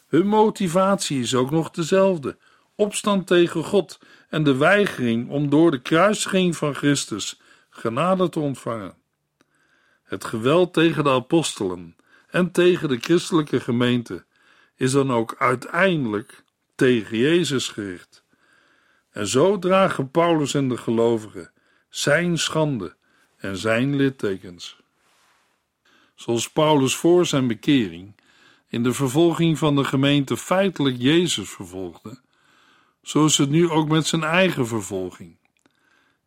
Hun 0.07 0.27
motivatie 0.27 1.21
is 1.21 1.35
ook 1.35 1.51
nog 1.51 1.69
dezelfde: 1.69 2.37
opstand 2.75 3.27
tegen 3.27 3.63
God 3.63 3.99
en 4.29 4.43
de 4.43 4.57
weigering 4.57 5.29
om 5.29 5.49
door 5.49 5.71
de 5.71 5.81
kruisiging 5.81 6.55
van 6.55 6.75
Christus 6.75 7.39
genade 7.69 8.29
te 8.29 8.39
ontvangen. 8.39 8.95
Het 10.03 10.25
geweld 10.25 10.73
tegen 10.73 11.03
de 11.03 11.09
apostelen 11.09 11.95
en 12.29 12.51
tegen 12.51 12.89
de 12.89 12.97
christelijke 12.97 13.59
gemeente 13.59 14.25
is 14.75 14.91
dan 14.91 15.11
ook 15.11 15.35
uiteindelijk 15.37 16.43
tegen 16.75 17.17
Jezus 17.17 17.67
gericht. 17.67 18.23
En 19.11 19.27
zo 19.27 19.59
dragen 19.59 20.11
Paulus 20.11 20.53
en 20.53 20.69
de 20.69 20.77
gelovigen 20.77 21.51
zijn 21.89 22.37
schande 22.37 22.95
en 23.43 23.57
zijn 23.57 23.95
littekens. 23.95 24.77
Zoals 26.15 26.49
Paulus 26.49 26.95
voor 26.95 27.25
zijn 27.25 27.47
bekering 27.47 28.15
in 28.67 28.83
de 28.83 28.93
vervolging 28.93 29.57
van 29.57 29.75
de 29.75 29.83
gemeente 29.83 30.37
feitelijk 30.37 30.95
Jezus 30.99 31.49
vervolgde, 31.49 32.19
zo 33.01 33.25
is 33.25 33.37
het 33.37 33.49
nu 33.49 33.69
ook 33.69 33.87
met 33.87 34.07
zijn 34.07 34.23
eigen 34.23 34.67
vervolging. 34.67 35.35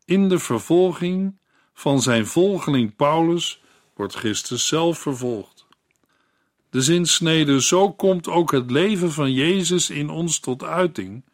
In 0.05 0.29
de 0.29 0.39
vervolging 0.39 1.37
van 1.75 2.03
zijn 2.03 2.27
volgeling 2.27 2.97
Paulus 2.97 3.61
wordt 3.95 4.15
Christus 4.15 4.67
zelf 4.67 4.99
vervolgd. 4.99 5.67
De 6.71 6.83
zinsnede 6.83 7.63
zo 7.63 7.93
komt 7.93 8.29
ook 8.29 8.53
het 8.53 8.71
leven 8.71 9.13
van 9.13 9.33
Jezus 9.33 9.91
in 9.91 10.11
ons 10.11 10.39
tot 10.39 10.63
uiting, 10.63 11.25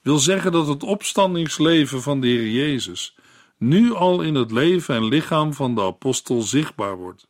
wil 0.00 0.18
zeggen 0.18 0.52
dat 0.52 0.66
het 0.66 0.82
opstandingsleven 0.82 2.02
van 2.02 2.20
de 2.20 2.26
Heer 2.26 2.50
Jezus 2.50 3.14
nu 3.68 3.94
al 3.94 4.22
in 4.22 4.34
het 4.34 4.50
leven 4.50 4.94
en 4.94 5.04
lichaam 5.04 5.54
van 5.54 5.74
de 5.74 5.82
apostel 5.82 6.42
zichtbaar 6.42 6.96
wordt, 6.96 7.28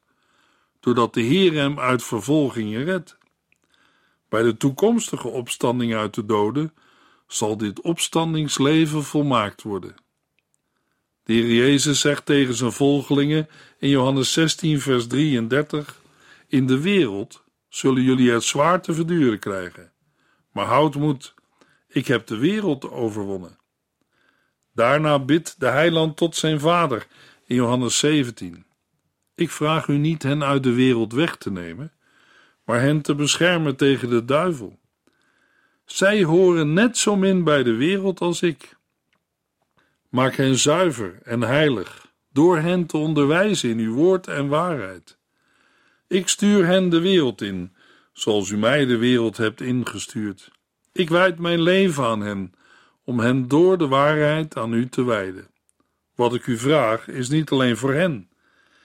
doordat 0.80 1.14
de 1.14 1.20
Heer 1.20 1.52
hem 1.52 1.78
uit 1.78 2.02
vervolgingen 2.02 2.84
redt. 2.84 3.18
Bij 4.28 4.42
de 4.42 4.56
toekomstige 4.56 5.28
opstanding 5.28 5.94
uit 5.94 6.14
de 6.14 6.24
doden 6.24 6.72
zal 7.26 7.56
dit 7.56 7.80
opstandingsleven 7.80 9.04
volmaakt 9.04 9.62
worden. 9.62 9.94
De 11.22 11.32
Heer 11.32 11.54
Jezus 11.54 12.00
zegt 12.00 12.26
tegen 12.26 12.54
zijn 12.54 12.72
volgelingen 12.72 13.48
in 13.78 13.88
Johannes 13.88 14.32
16, 14.32 14.80
vers 14.80 15.06
33: 15.06 16.00
In 16.48 16.66
de 16.66 16.80
wereld 16.80 17.44
zullen 17.68 18.02
jullie 18.02 18.30
het 18.30 18.44
zwaar 18.44 18.82
te 18.82 18.94
verduren 18.94 19.38
krijgen. 19.38 19.92
Maar 20.52 20.66
houd 20.66 20.94
moed, 20.94 21.34
ik 21.88 22.06
heb 22.06 22.26
de 22.26 22.36
wereld 22.36 22.90
overwonnen. 22.90 23.58
Daarna 24.74 25.18
bidt 25.18 25.60
de 25.60 25.66
heiland 25.66 26.16
tot 26.16 26.36
zijn 26.36 26.60
vader 26.60 27.06
in 27.46 27.56
Johannes 27.56 27.98
17. 27.98 28.64
Ik 29.34 29.50
vraag 29.50 29.86
u 29.86 29.96
niet 29.96 30.22
hen 30.22 30.44
uit 30.44 30.62
de 30.62 30.72
wereld 30.72 31.12
weg 31.12 31.36
te 31.36 31.50
nemen, 31.50 31.92
maar 32.64 32.80
hen 32.80 33.00
te 33.00 33.14
beschermen 33.14 33.76
tegen 33.76 34.10
de 34.10 34.24
duivel. 34.24 34.78
Zij 35.84 36.22
horen 36.22 36.72
net 36.72 36.98
zo 36.98 37.16
min 37.16 37.44
bij 37.44 37.62
de 37.62 37.74
wereld 37.74 38.20
als 38.20 38.42
ik. 38.42 38.76
Maak 40.08 40.34
hen 40.34 40.58
zuiver 40.58 41.18
en 41.22 41.40
heilig, 41.40 42.12
door 42.32 42.58
hen 42.58 42.86
te 42.86 42.96
onderwijzen 42.96 43.70
in 43.70 43.78
uw 43.78 43.94
woord 43.94 44.26
en 44.26 44.48
waarheid. 44.48 45.18
Ik 46.08 46.28
stuur 46.28 46.66
hen 46.66 46.88
de 46.88 47.00
wereld 47.00 47.42
in, 47.42 47.74
zoals 48.12 48.50
u 48.50 48.56
mij 48.56 48.84
de 48.84 48.96
wereld 48.96 49.36
hebt 49.36 49.60
ingestuurd. 49.60 50.50
Ik 50.92 51.08
wijd 51.08 51.38
mijn 51.38 51.62
leven 51.62 52.04
aan 52.04 52.20
hen, 52.20 52.54
om 53.04 53.18
hen 53.18 53.48
door 53.48 53.78
de 53.78 53.88
waarheid 53.88 54.56
aan 54.56 54.72
u 54.72 54.88
te 54.88 55.04
wijden. 55.04 55.50
Wat 56.14 56.34
ik 56.34 56.46
u 56.46 56.58
vraag 56.58 57.08
is 57.08 57.28
niet 57.28 57.50
alleen 57.50 57.76
voor 57.76 57.92
hen, 57.92 58.28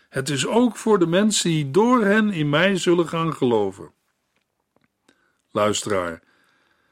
het 0.09 0.29
is 0.29 0.47
ook 0.47 0.75
voor 0.75 0.99
de 0.99 1.07
mensen 1.07 1.49
die 1.49 1.71
door 1.71 2.03
hen 2.03 2.31
in 2.31 2.49
mij 2.49 2.77
zullen 2.77 3.07
gaan 3.07 3.33
geloven. 3.33 3.91
Luisteraar, 5.51 6.21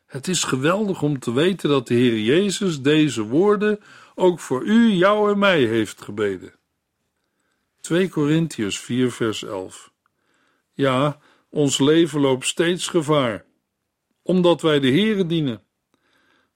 het 0.05 0.27
is 0.27 0.43
geweldig 0.43 1.01
om 1.01 1.19
te 1.19 1.33
weten 1.33 1.69
dat 1.69 1.87
de 1.87 1.93
Heer 1.93 2.19
Jezus 2.19 2.81
deze 2.81 3.23
woorden 3.23 3.79
ook 4.15 4.39
voor 4.39 4.63
u, 4.63 4.91
jou 4.91 5.31
en 5.31 5.39
mij 5.39 5.63
heeft 5.63 6.01
gebeden. 6.01 6.53
2 7.81 8.09
Korintiërs 8.09 8.79
4 8.79 9.11
vers 9.11 9.43
11 9.43 9.91
Ja, 10.73 11.19
ons 11.49 11.79
leven 11.79 12.19
loopt 12.19 12.45
steeds 12.45 12.87
gevaar, 12.87 13.45
omdat 14.21 14.61
wij 14.61 14.79
de 14.79 14.89
Heere 14.89 15.25
dienen. 15.25 15.61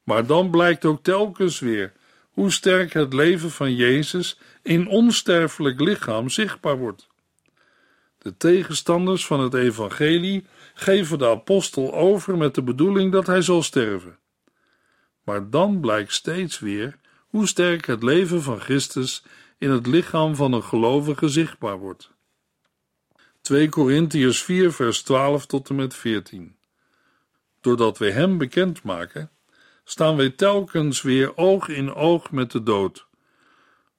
Maar 0.04 0.26
dan 0.26 0.52
blijkt 0.52 0.86
ook 0.86 1.04
telkens 1.04 1.60
weer 1.60 1.94
hoe 2.32 2.52
sterk 2.52 2.94
het 2.94 3.14
leven 3.14 3.52
van 3.52 3.76
Jezus 3.76 4.40
in 4.62 4.88
onsterfelijk 4.88 5.80
lichaam 5.80 6.30
zichtbaar 6.30 6.78
wordt. 6.78 7.08
De 8.18 8.38
tegenstanders 8.38 9.26
van 9.26 9.40
het 9.40 9.54
evangelie 9.54 10.46
geven 10.74 11.18
de 11.18 11.28
apostel 11.28 11.94
over 11.94 12.38
met 12.38 12.56
de 12.56 12.64
bedoeling 12.64 13.12
dat 13.12 13.28
hij 13.28 13.42
zal 13.42 13.64
sterven. 13.64 14.20
Maar 15.24 15.50
dan 15.50 15.80
blijkt 15.80 16.14
steeds 16.14 16.60
weer 16.60 16.98
hoe 17.28 17.48
sterk 17.48 17.86
het 17.86 18.04
leven 18.04 18.42
van 18.42 18.60
Christus 18.60 19.24
in 19.58 19.70
het 19.70 19.88
lichaam 19.88 20.36
van 20.36 20.54
een 20.54 20.64
gelovige 20.64 21.28
zichtbaar 21.28 21.78
wordt. 21.78 22.12
2 23.42 23.70
Korintiërs 23.70 24.44
4 24.44 24.72
vers 24.72 25.02
12 25.02 25.46
tot 25.46 25.70
en 25.70 25.76
met 25.76 25.96
14 25.96 26.56
Doordat 27.62 27.98
wij 27.98 28.12
hem 28.12 28.38
bekend 28.38 28.84
maken, 28.84 29.32
staan 29.92 30.16
wij 30.16 30.30
telkens 30.30 31.02
weer 31.02 31.38
oog 31.38 31.68
in 31.68 31.94
oog 31.94 32.32
met 32.32 32.52
de 32.52 32.64
dood. 32.64 33.08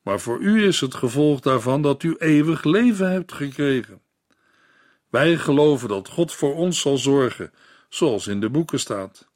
Maar 0.02 0.20
voor 0.20 0.40
u 0.40 0.66
is 0.66 0.80
het 0.80 0.94
gevolg 0.94 1.40
daarvan 1.40 1.82
dat 1.82 2.02
u 2.02 2.14
eeuwig 2.18 2.64
leven 2.64 3.10
hebt 3.10 3.32
gekregen. 3.32 4.00
Wij 5.10 5.36
geloven 5.36 5.88
dat 5.88 6.08
God 6.08 6.32
voor 6.32 6.54
ons 6.54 6.80
zal 6.80 6.96
zorgen, 6.96 7.52
zoals 7.88 8.26
in 8.26 8.40
de 8.40 8.50
boeken 8.50 8.80
staat. 8.80 9.28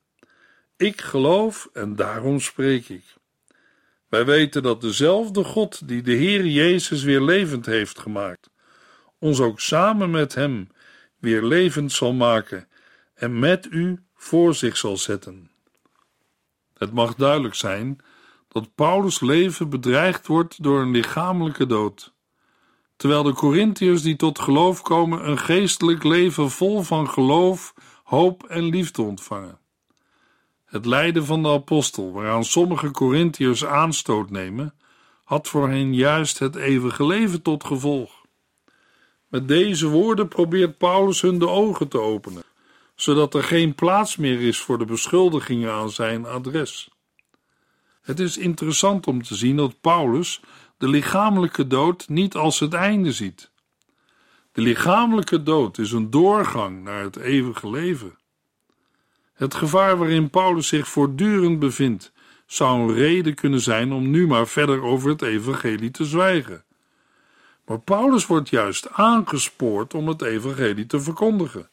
Ik 0.76 1.00
geloof 1.00 1.68
en 1.72 1.96
daarom 1.96 2.40
spreek 2.40 2.88
ik. 2.88 3.14
Wij 4.08 4.24
weten 4.24 4.62
dat 4.62 4.80
dezelfde 4.80 5.44
God 5.44 5.88
die 5.88 6.02
de 6.02 6.12
Heer 6.12 6.46
Jezus 6.46 7.02
weer 7.02 7.22
levend 7.22 7.66
heeft 7.66 7.98
gemaakt, 7.98 8.50
ons 9.18 9.40
ook 9.40 9.60
samen 9.60 10.10
met 10.10 10.34
Hem 10.34 10.68
weer 11.18 11.42
levend 11.42 11.92
zal 11.92 12.12
maken 12.12 12.68
en 13.14 13.38
met 13.38 13.66
u 13.70 14.02
voor 14.14 14.54
zich 14.54 14.76
zal 14.76 14.96
zetten. 14.96 15.54
Het 16.78 16.92
mag 16.92 17.14
duidelijk 17.14 17.54
zijn 17.54 17.98
dat 18.48 18.74
Paulus' 18.74 19.20
leven 19.20 19.70
bedreigd 19.70 20.26
wordt 20.26 20.62
door 20.62 20.80
een 20.80 20.90
lichamelijke 20.90 21.66
dood, 21.66 22.14
terwijl 22.96 23.22
de 23.22 23.32
Corinthiërs 23.32 24.02
die 24.02 24.16
tot 24.16 24.38
geloof 24.38 24.82
komen 24.82 25.28
een 25.28 25.38
geestelijk 25.38 26.04
leven 26.04 26.50
vol 26.50 26.82
van 26.82 27.08
geloof, 27.08 27.74
hoop 28.04 28.44
en 28.44 28.64
liefde 28.64 29.02
ontvangen. 29.02 29.58
Het 30.64 30.86
lijden 30.86 31.24
van 31.24 31.42
de 31.42 31.48
apostel, 31.48 32.12
waaraan 32.12 32.44
sommige 32.44 32.90
Corinthiërs 32.90 33.64
aanstoot 33.64 34.30
nemen, 34.30 34.74
had 35.24 35.48
voor 35.48 35.68
hen 35.68 35.94
juist 35.94 36.38
het 36.38 36.56
eeuwige 36.56 37.06
leven 37.06 37.42
tot 37.42 37.64
gevolg. 37.64 38.24
Met 39.28 39.48
deze 39.48 39.88
woorden 39.88 40.28
probeert 40.28 40.78
Paulus 40.78 41.20
hun 41.20 41.38
de 41.38 41.48
ogen 41.48 41.88
te 41.88 42.00
openen, 42.00 42.42
zodat 42.96 43.34
er 43.34 43.42
geen 43.42 43.74
plaats 43.74 44.16
meer 44.16 44.40
is 44.40 44.60
voor 44.60 44.78
de 44.78 44.84
beschuldigingen 44.84 45.72
aan 45.72 45.90
zijn 45.90 46.26
adres. 46.26 46.88
Het 48.02 48.20
is 48.20 48.38
interessant 48.38 49.06
om 49.06 49.22
te 49.22 49.34
zien 49.34 49.56
dat 49.56 49.80
Paulus 49.80 50.40
de 50.78 50.88
lichamelijke 50.88 51.66
dood 51.66 52.08
niet 52.08 52.34
als 52.34 52.60
het 52.60 52.74
einde 52.74 53.12
ziet. 53.12 53.50
De 54.52 54.60
lichamelijke 54.60 55.42
dood 55.42 55.78
is 55.78 55.92
een 55.92 56.10
doorgang 56.10 56.82
naar 56.82 57.02
het 57.02 57.16
eeuwige 57.16 57.70
leven. 57.70 58.18
Het 59.34 59.54
gevaar 59.54 59.96
waarin 59.96 60.30
Paulus 60.30 60.68
zich 60.68 60.88
voortdurend 60.88 61.58
bevindt, 61.58 62.12
zou 62.46 62.80
een 62.80 62.94
reden 62.94 63.34
kunnen 63.34 63.60
zijn 63.60 63.92
om 63.92 64.10
nu 64.10 64.26
maar 64.26 64.46
verder 64.46 64.82
over 64.82 65.10
het 65.10 65.22
evangelie 65.22 65.90
te 65.90 66.04
zwijgen. 66.04 66.64
Maar 67.64 67.80
Paulus 67.80 68.26
wordt 68.26 68.48
juist 68.48 68.90
aangespoord 68.90 69.94
om 69.94 70.08
het 70.08 70.22
evangelie 70.22 70.86
te 70.86 71.00
verkondigen. 71.00 71.70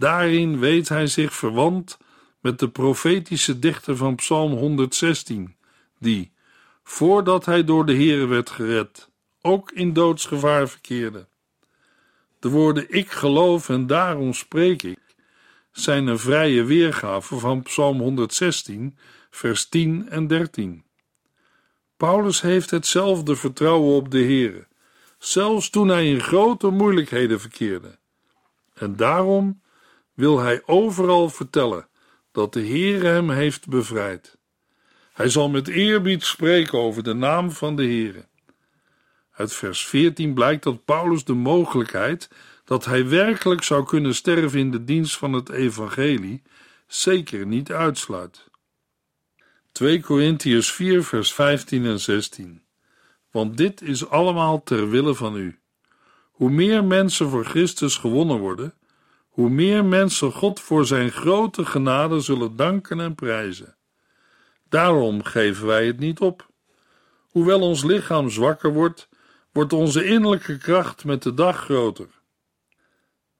Daarin 0.00 0.58
weet 0.58 0.88
hij 0.88 1.06
zich 1.06 1.34
verwant 1.34 1.98
met 2.40 2.58
de 2.58 2.68
profetische 2.68 3.58
dichter 3.58 3.96
van 3.96 4.14
Psalm 4.14 4.52
116, 4.52 5.56
die, 5.98 6.32
voordat 6.82 7.44
hij 7.44 7.64
door 7.64 7.86
de 7.86 7.94
Here 7.94 8.26
werd 8.26 8.50
gered, 8.50 9.10
ook 9.40 9.70
in 9.70 9.92
doodsgevaar 9.92 10.68
verkeerde. 10.68 11.28
De 12.38 12.48
woorden 12.48 12.86
ik 12.88 13.10
geloof 13.10 13.68
en 13.68 13.86
daarom 13.86 14.32
spreek 14.32 14.82
ik 14.82 14.98
zijn 15.72 16.06
een 16.06 16.18
vrije 16.18 16.64
weergave 16.64 17.38
van 17.38 17.62
Psalm 17.62 17.98
116, 17.98 18.98
vers 19.30 19.68
10 19.68 20.08
en 20.08 20.26
13. 20.26 20.84
Paulus 21.96 22.40
heeft 22.40 22.70
hetzelfde 22.70 23.36
vertrouwen 23.36 23.94
op 23.94 24.10
de 24.10 24.22
Heere, 24.22 24.66
zelfs 25.18 25.70
toen 25.70 25.88
hij 25.88 26.08
in 26.08 26.20
grote 26.20 26.68
moeilijkheden 26.68 27.40
verkeerde. 27.40 27.98
En 28.74 28.96
daarom 28.96 29.60
wil 30.14 30.38
hij 30.38 30.62
overal 30.66 31.28
vertellen 31.28 31.88
dat 32.32 32.52
de 32.52 32.66
Heere 32.66 33.06
hem 33.06 33.30
heeft 33.30 33.68
bevrijd. 33.68 34.38
Hij 35.12 35.28
zal 35.28 35.48
met 35.48 35.68
eerbied 35.68 36.24
spreken 36.24 36.78
over 36.78 37.02
de 37.02 37.14
naam 37.14 37.50
van 37.50 37.76
de 37.76 37.82
Heere. 37.82 38.28
Uit 39.30 39.52
vers 39.52 39.86
14 39.86 40.34
blijkt 40.34 40.62
dat 40.62 40.84
Paulus 40.84 41.24
de 41.24 41.34
mogelijkheid 41.34 42.30
dat 42.64 42.84
hij 42.84 43.08
werkelijk 43.08 43.62
zou 43.62 43.84
kunnen 43.84 44.14
sterven 44.14 44.58
in 44.58 44.70
de 44.70 44.84
dienst 44.84 45.16
van 45.16 45.32
het 45.32 45.48
evangelie 45.48 46.42
zeker 46.86 47.46
niet 47.46 47.72
uitsluit. 47.72 48.48
2 49.72 50.00
Korintiërs 50.00 50.72
4 50.72 51.04
vers 51.04 51.32
15 51.32 51.84
en 51.84 52.00
16 52.00 52.62
Want 53.30 53.56
dit 53.56 53.82
is 53.82 54.08
allemaal 54.08 54.62
ter 54.62 54.90
wille 54.90 55.14
van 55.14 55.36
u. 55.36 55.58
Hoe 56.30 56.50
meer 56.50 56.84
mensen 56.84 57.28
voor 57.28 57.44
Christus 57.44 57.96
gewonnen 57.96 58.38
worden, 58.38 58.74
hoe 59.40 59.50
meer 59.50 59.84
mensen 59.84 60.32
God 60.32 60.60
voor 60.60 60.86
zijn 60.86 61.10
grote 61.10 61.64
genade 61.64 62.20
zullen 62.20 62.56
danken 62.56 63.00
en 63.00 63.14
prijzen. 63.14 63.76
Daarom 64.68 65.22
geven 65.22 65.66
wij 65.66 65.86
het 65.86 65.98
niet 65.98 66.20
op. 66.20 66.48
Hoewel 67.28 67.60
ons 67.60 67.84
lichaam 67.84 68.30
zwakker 68.30 68.72
wordt, 68.72 69.08
wordt 69.52 69.72
onze 69.72 70.04
innerlijke 70.04 70.58
kracht 70.58 71.04
met 71.04 71.22
de 71.22 71.34
dag 71.34 71.56
groter. 71.56 72.08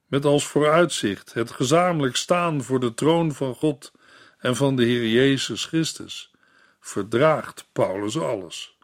Met 0.05 0.25
als 0.25 0.47
vooruitzicht 0.47 1.33
het 1.33 1.51
gezamenlijk 1.51 2.15
staan 2.15 2.63
voor 2.63 2.79
de 2.79 2.93
troon 2.93 3.31
van 3.31 3.55
God 3.55 3.91
en 4.37 4.55
van 4.55 4.75
de 4.75 4.83
Heer 4.83 5.07
Jezus 5.07 5.65
Christus, 5.65 6.31
verdraagt 6.79 7.67
Paulus 7.71 8.17
alles. 8.17 8.77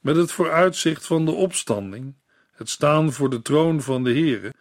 Met 0.00 0.16
het 0.16 0.32
vooruitzicht 0.32 1.06
van 1.06 1.24
de 1.24 1.32
opstanding, 1.32 2.14
het 2.52 2.68
staan 2.68 3.12
voor 3.12 3.30
de 3.30 3.42
troon 3.42 3.82
van 3.82 4.04
de 4.04 4.10
Heere, 4.10 4.52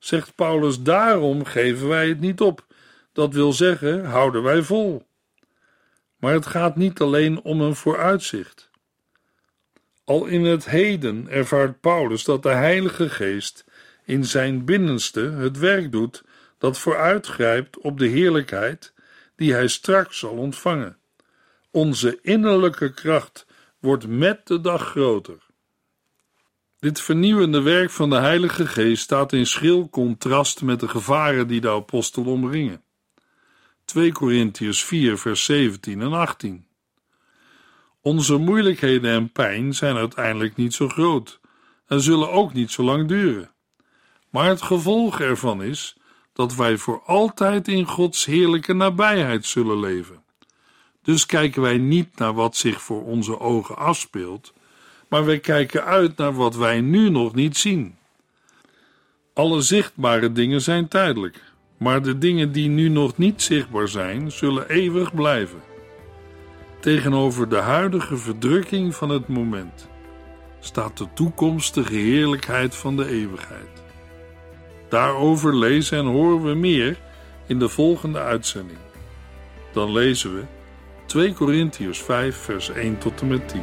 zegt 0.00 0.34
Paulus: 0.34 0.82
daarom 0.82 1.44
geven 1.44 1.88
wij 1.88 2.08
het 2.08 2.20
niet 2.20 2.40
op. 2.40 2.66
Dat 3.12 3.34
wil 3.34 3.52
zeggen, 3.52 4.04
houden 4.04 4.42
wij 4.42 4.62
vol. 4.62 5.06
Maar 6.16 6.32
het 6.32 6.46
gaat 6.46 6.76
niet 6.76 7.00
alleen 7.00 7.42
om 7.42 7.60
een 7.60 7.76
vooruitzicht. 7.76 8.70
Al 10.04 10.26
in 10.26 10.44
het 10.44 10.64
heden 10.64 11.28
ervaart 11.28 11.80
Paulus 11.80 12.24
dat 12.24 12.42
de 12.42 12.48
Heilige 12.48 13.08
Geest 13.08 13.64
in 14.04 14.24
zijn 14.24 14.64
binnenste 14.64 15.20
het 15.20 15.58
werk 15.58 15.92
doet 15.92 16.24
dat 16.58 16.78
vooruitgrijpt 16.78 17.78
op 17.78 17.98
de 17.98 18.06
heerlijkheid 18.06 18.92
die 19.36 19.52
hij 19.52 19.68
straks 19.68 20.18
zal 20.18 20.36
ontvangen. 20.36 20.98
Onze 21.70 22.18
innerlijke 22.22 22.94
kracht 22.94 23.46
wordt 23.78 24.06
met 24.06 24.46
de 24.46 24.60
dag 24.60 24.88
groter. 24.90 25.49
Dit 26.80 27.00
vernieuwende 27.00 27.62
werk 27.62 27.90
van 27.90 28.10
de 28.10 28.16
Heilige 28.16 28.66
Geest 28.66 29.02
staat 29.02 29.32
in 29.32 29.46
schril 29.46 29.88
contrast 29.88 30.62
met 30.62 30.80
de 30.80 30.88
gevaren 30.88 31.48
die 31.48 31.60
de 31.60 31.70
apostel 31.70 32.24
omringen. 32.24 32.82
2 33.84 34.12
Korintiërs 34.12 34.84
4, 34.84 35.18
vers 35.18 35.44
17 35.44 36.00
en 36.00 36.12
18. 36.12 36.66
Onze 38.00 38.36
moeilijkheden 38.36 39.10
en 39.10 39.32
pijn 39.32 39.74
zijn 39.74 39.96
uiteindelijk 39.96 40.56
niet 40.56 40.74
zo 40.74 40.88
groot 40.88 41.40
en 41.86 42.00
zullen 42.00 42.30
ook 42.30 42.52
niet 42.52 42.70
zo 42.70 42.82
lang 42.82 43.08
duren. 43.08 43.50
Maar 44.30 44.48
het 44.48 44.62
gevolg 44.62 45.20
ervan 45.20 45.62
is 45.62 45.96
dat 46.32 46.54
wij 46.54 46.76
voor 46.76 47.02
altijd 47.04 47.68
in 47.68 47.86
Gods 47.86 48.24
heerlijke 48.24 48.72
nabijheid 48.72 49.46
zullen 49.46 49.80
leven. 49.80 50.24
Dus 51.02 51.26
kijken 51.26 51.62
wij 51.62 51.78
niet 51.78 52.18
naar 52.18 52.34
wat 52.34 52.56
zich 52.56 52.82
voor 52.82 53.04
onze 53.04 53.40
ogen 53.40 53.76
afspeelt, 53.76 54.52
maar 55.10 55.24
wij 55.24 55.38
kijken 55.38 55.84
uit 55.84 56.16
naar 56.16 56.34
wat 56.34 56.56
wij 56.56 56.80
nu 56.80 57.10
nog 57.10 57.34
niet 57.34 57.56
zien. 57.56 57.94
Alle 59.34 59.60
zichtbare 59.60 60.32
dingen 60.32 60.60
zijn 60.60 60.88
tijdelijk, 60.88 61.42
maar 61.76 62.02
de 62.02 62.18
dingen 62.18 62.52
die 62.52 62.68
nu 62.68 62.88
nog 62.88 63.16
niet 63.16 63.42
zichtbaar 63.42 63.88
zijn, 63.88 64.32
zullen 64.32 64.68
eeuwig 64.68 65.14
blijven. 65.14 65.60
Tegenover 66.80 67.48
de 67.48 67.56
huidige 67.56 68.16
verdrukking 68.16 68.94
van 68.94 69.08
het 69.08 69.28
moment 69.28 69.88
staat 70.60 70.98
de 70.98 71.06
toekomstige 71.14 71.94
heerlijkheid 71.94 72.74
van 72.74 72.96
de 72.96 73.08
eeuwigheid. 73.08 73.82
Daarover 74.88 75.56
lezen 75.56 75.98
en 75.98 76.06
horen 76.06 76.42
we 76.42 76.54
meer 76.54 76.98
in 77.46 77.58
de 77.58 77.68
volgende 77.68 78.18
uitzending. 78.18 78.78
Dan 79.72 79.92
lezen 79.92 80.34
we 80.34 80.42
2 81.06 81.32
Korintiërs 81.32 81.98
5, 81.98 82.36
vers 82.36 82.70
1 82.70 82.98
tot 82.98 83.20
en 83.20 83.28
met 83.28 83.48
10. 83.48 83.62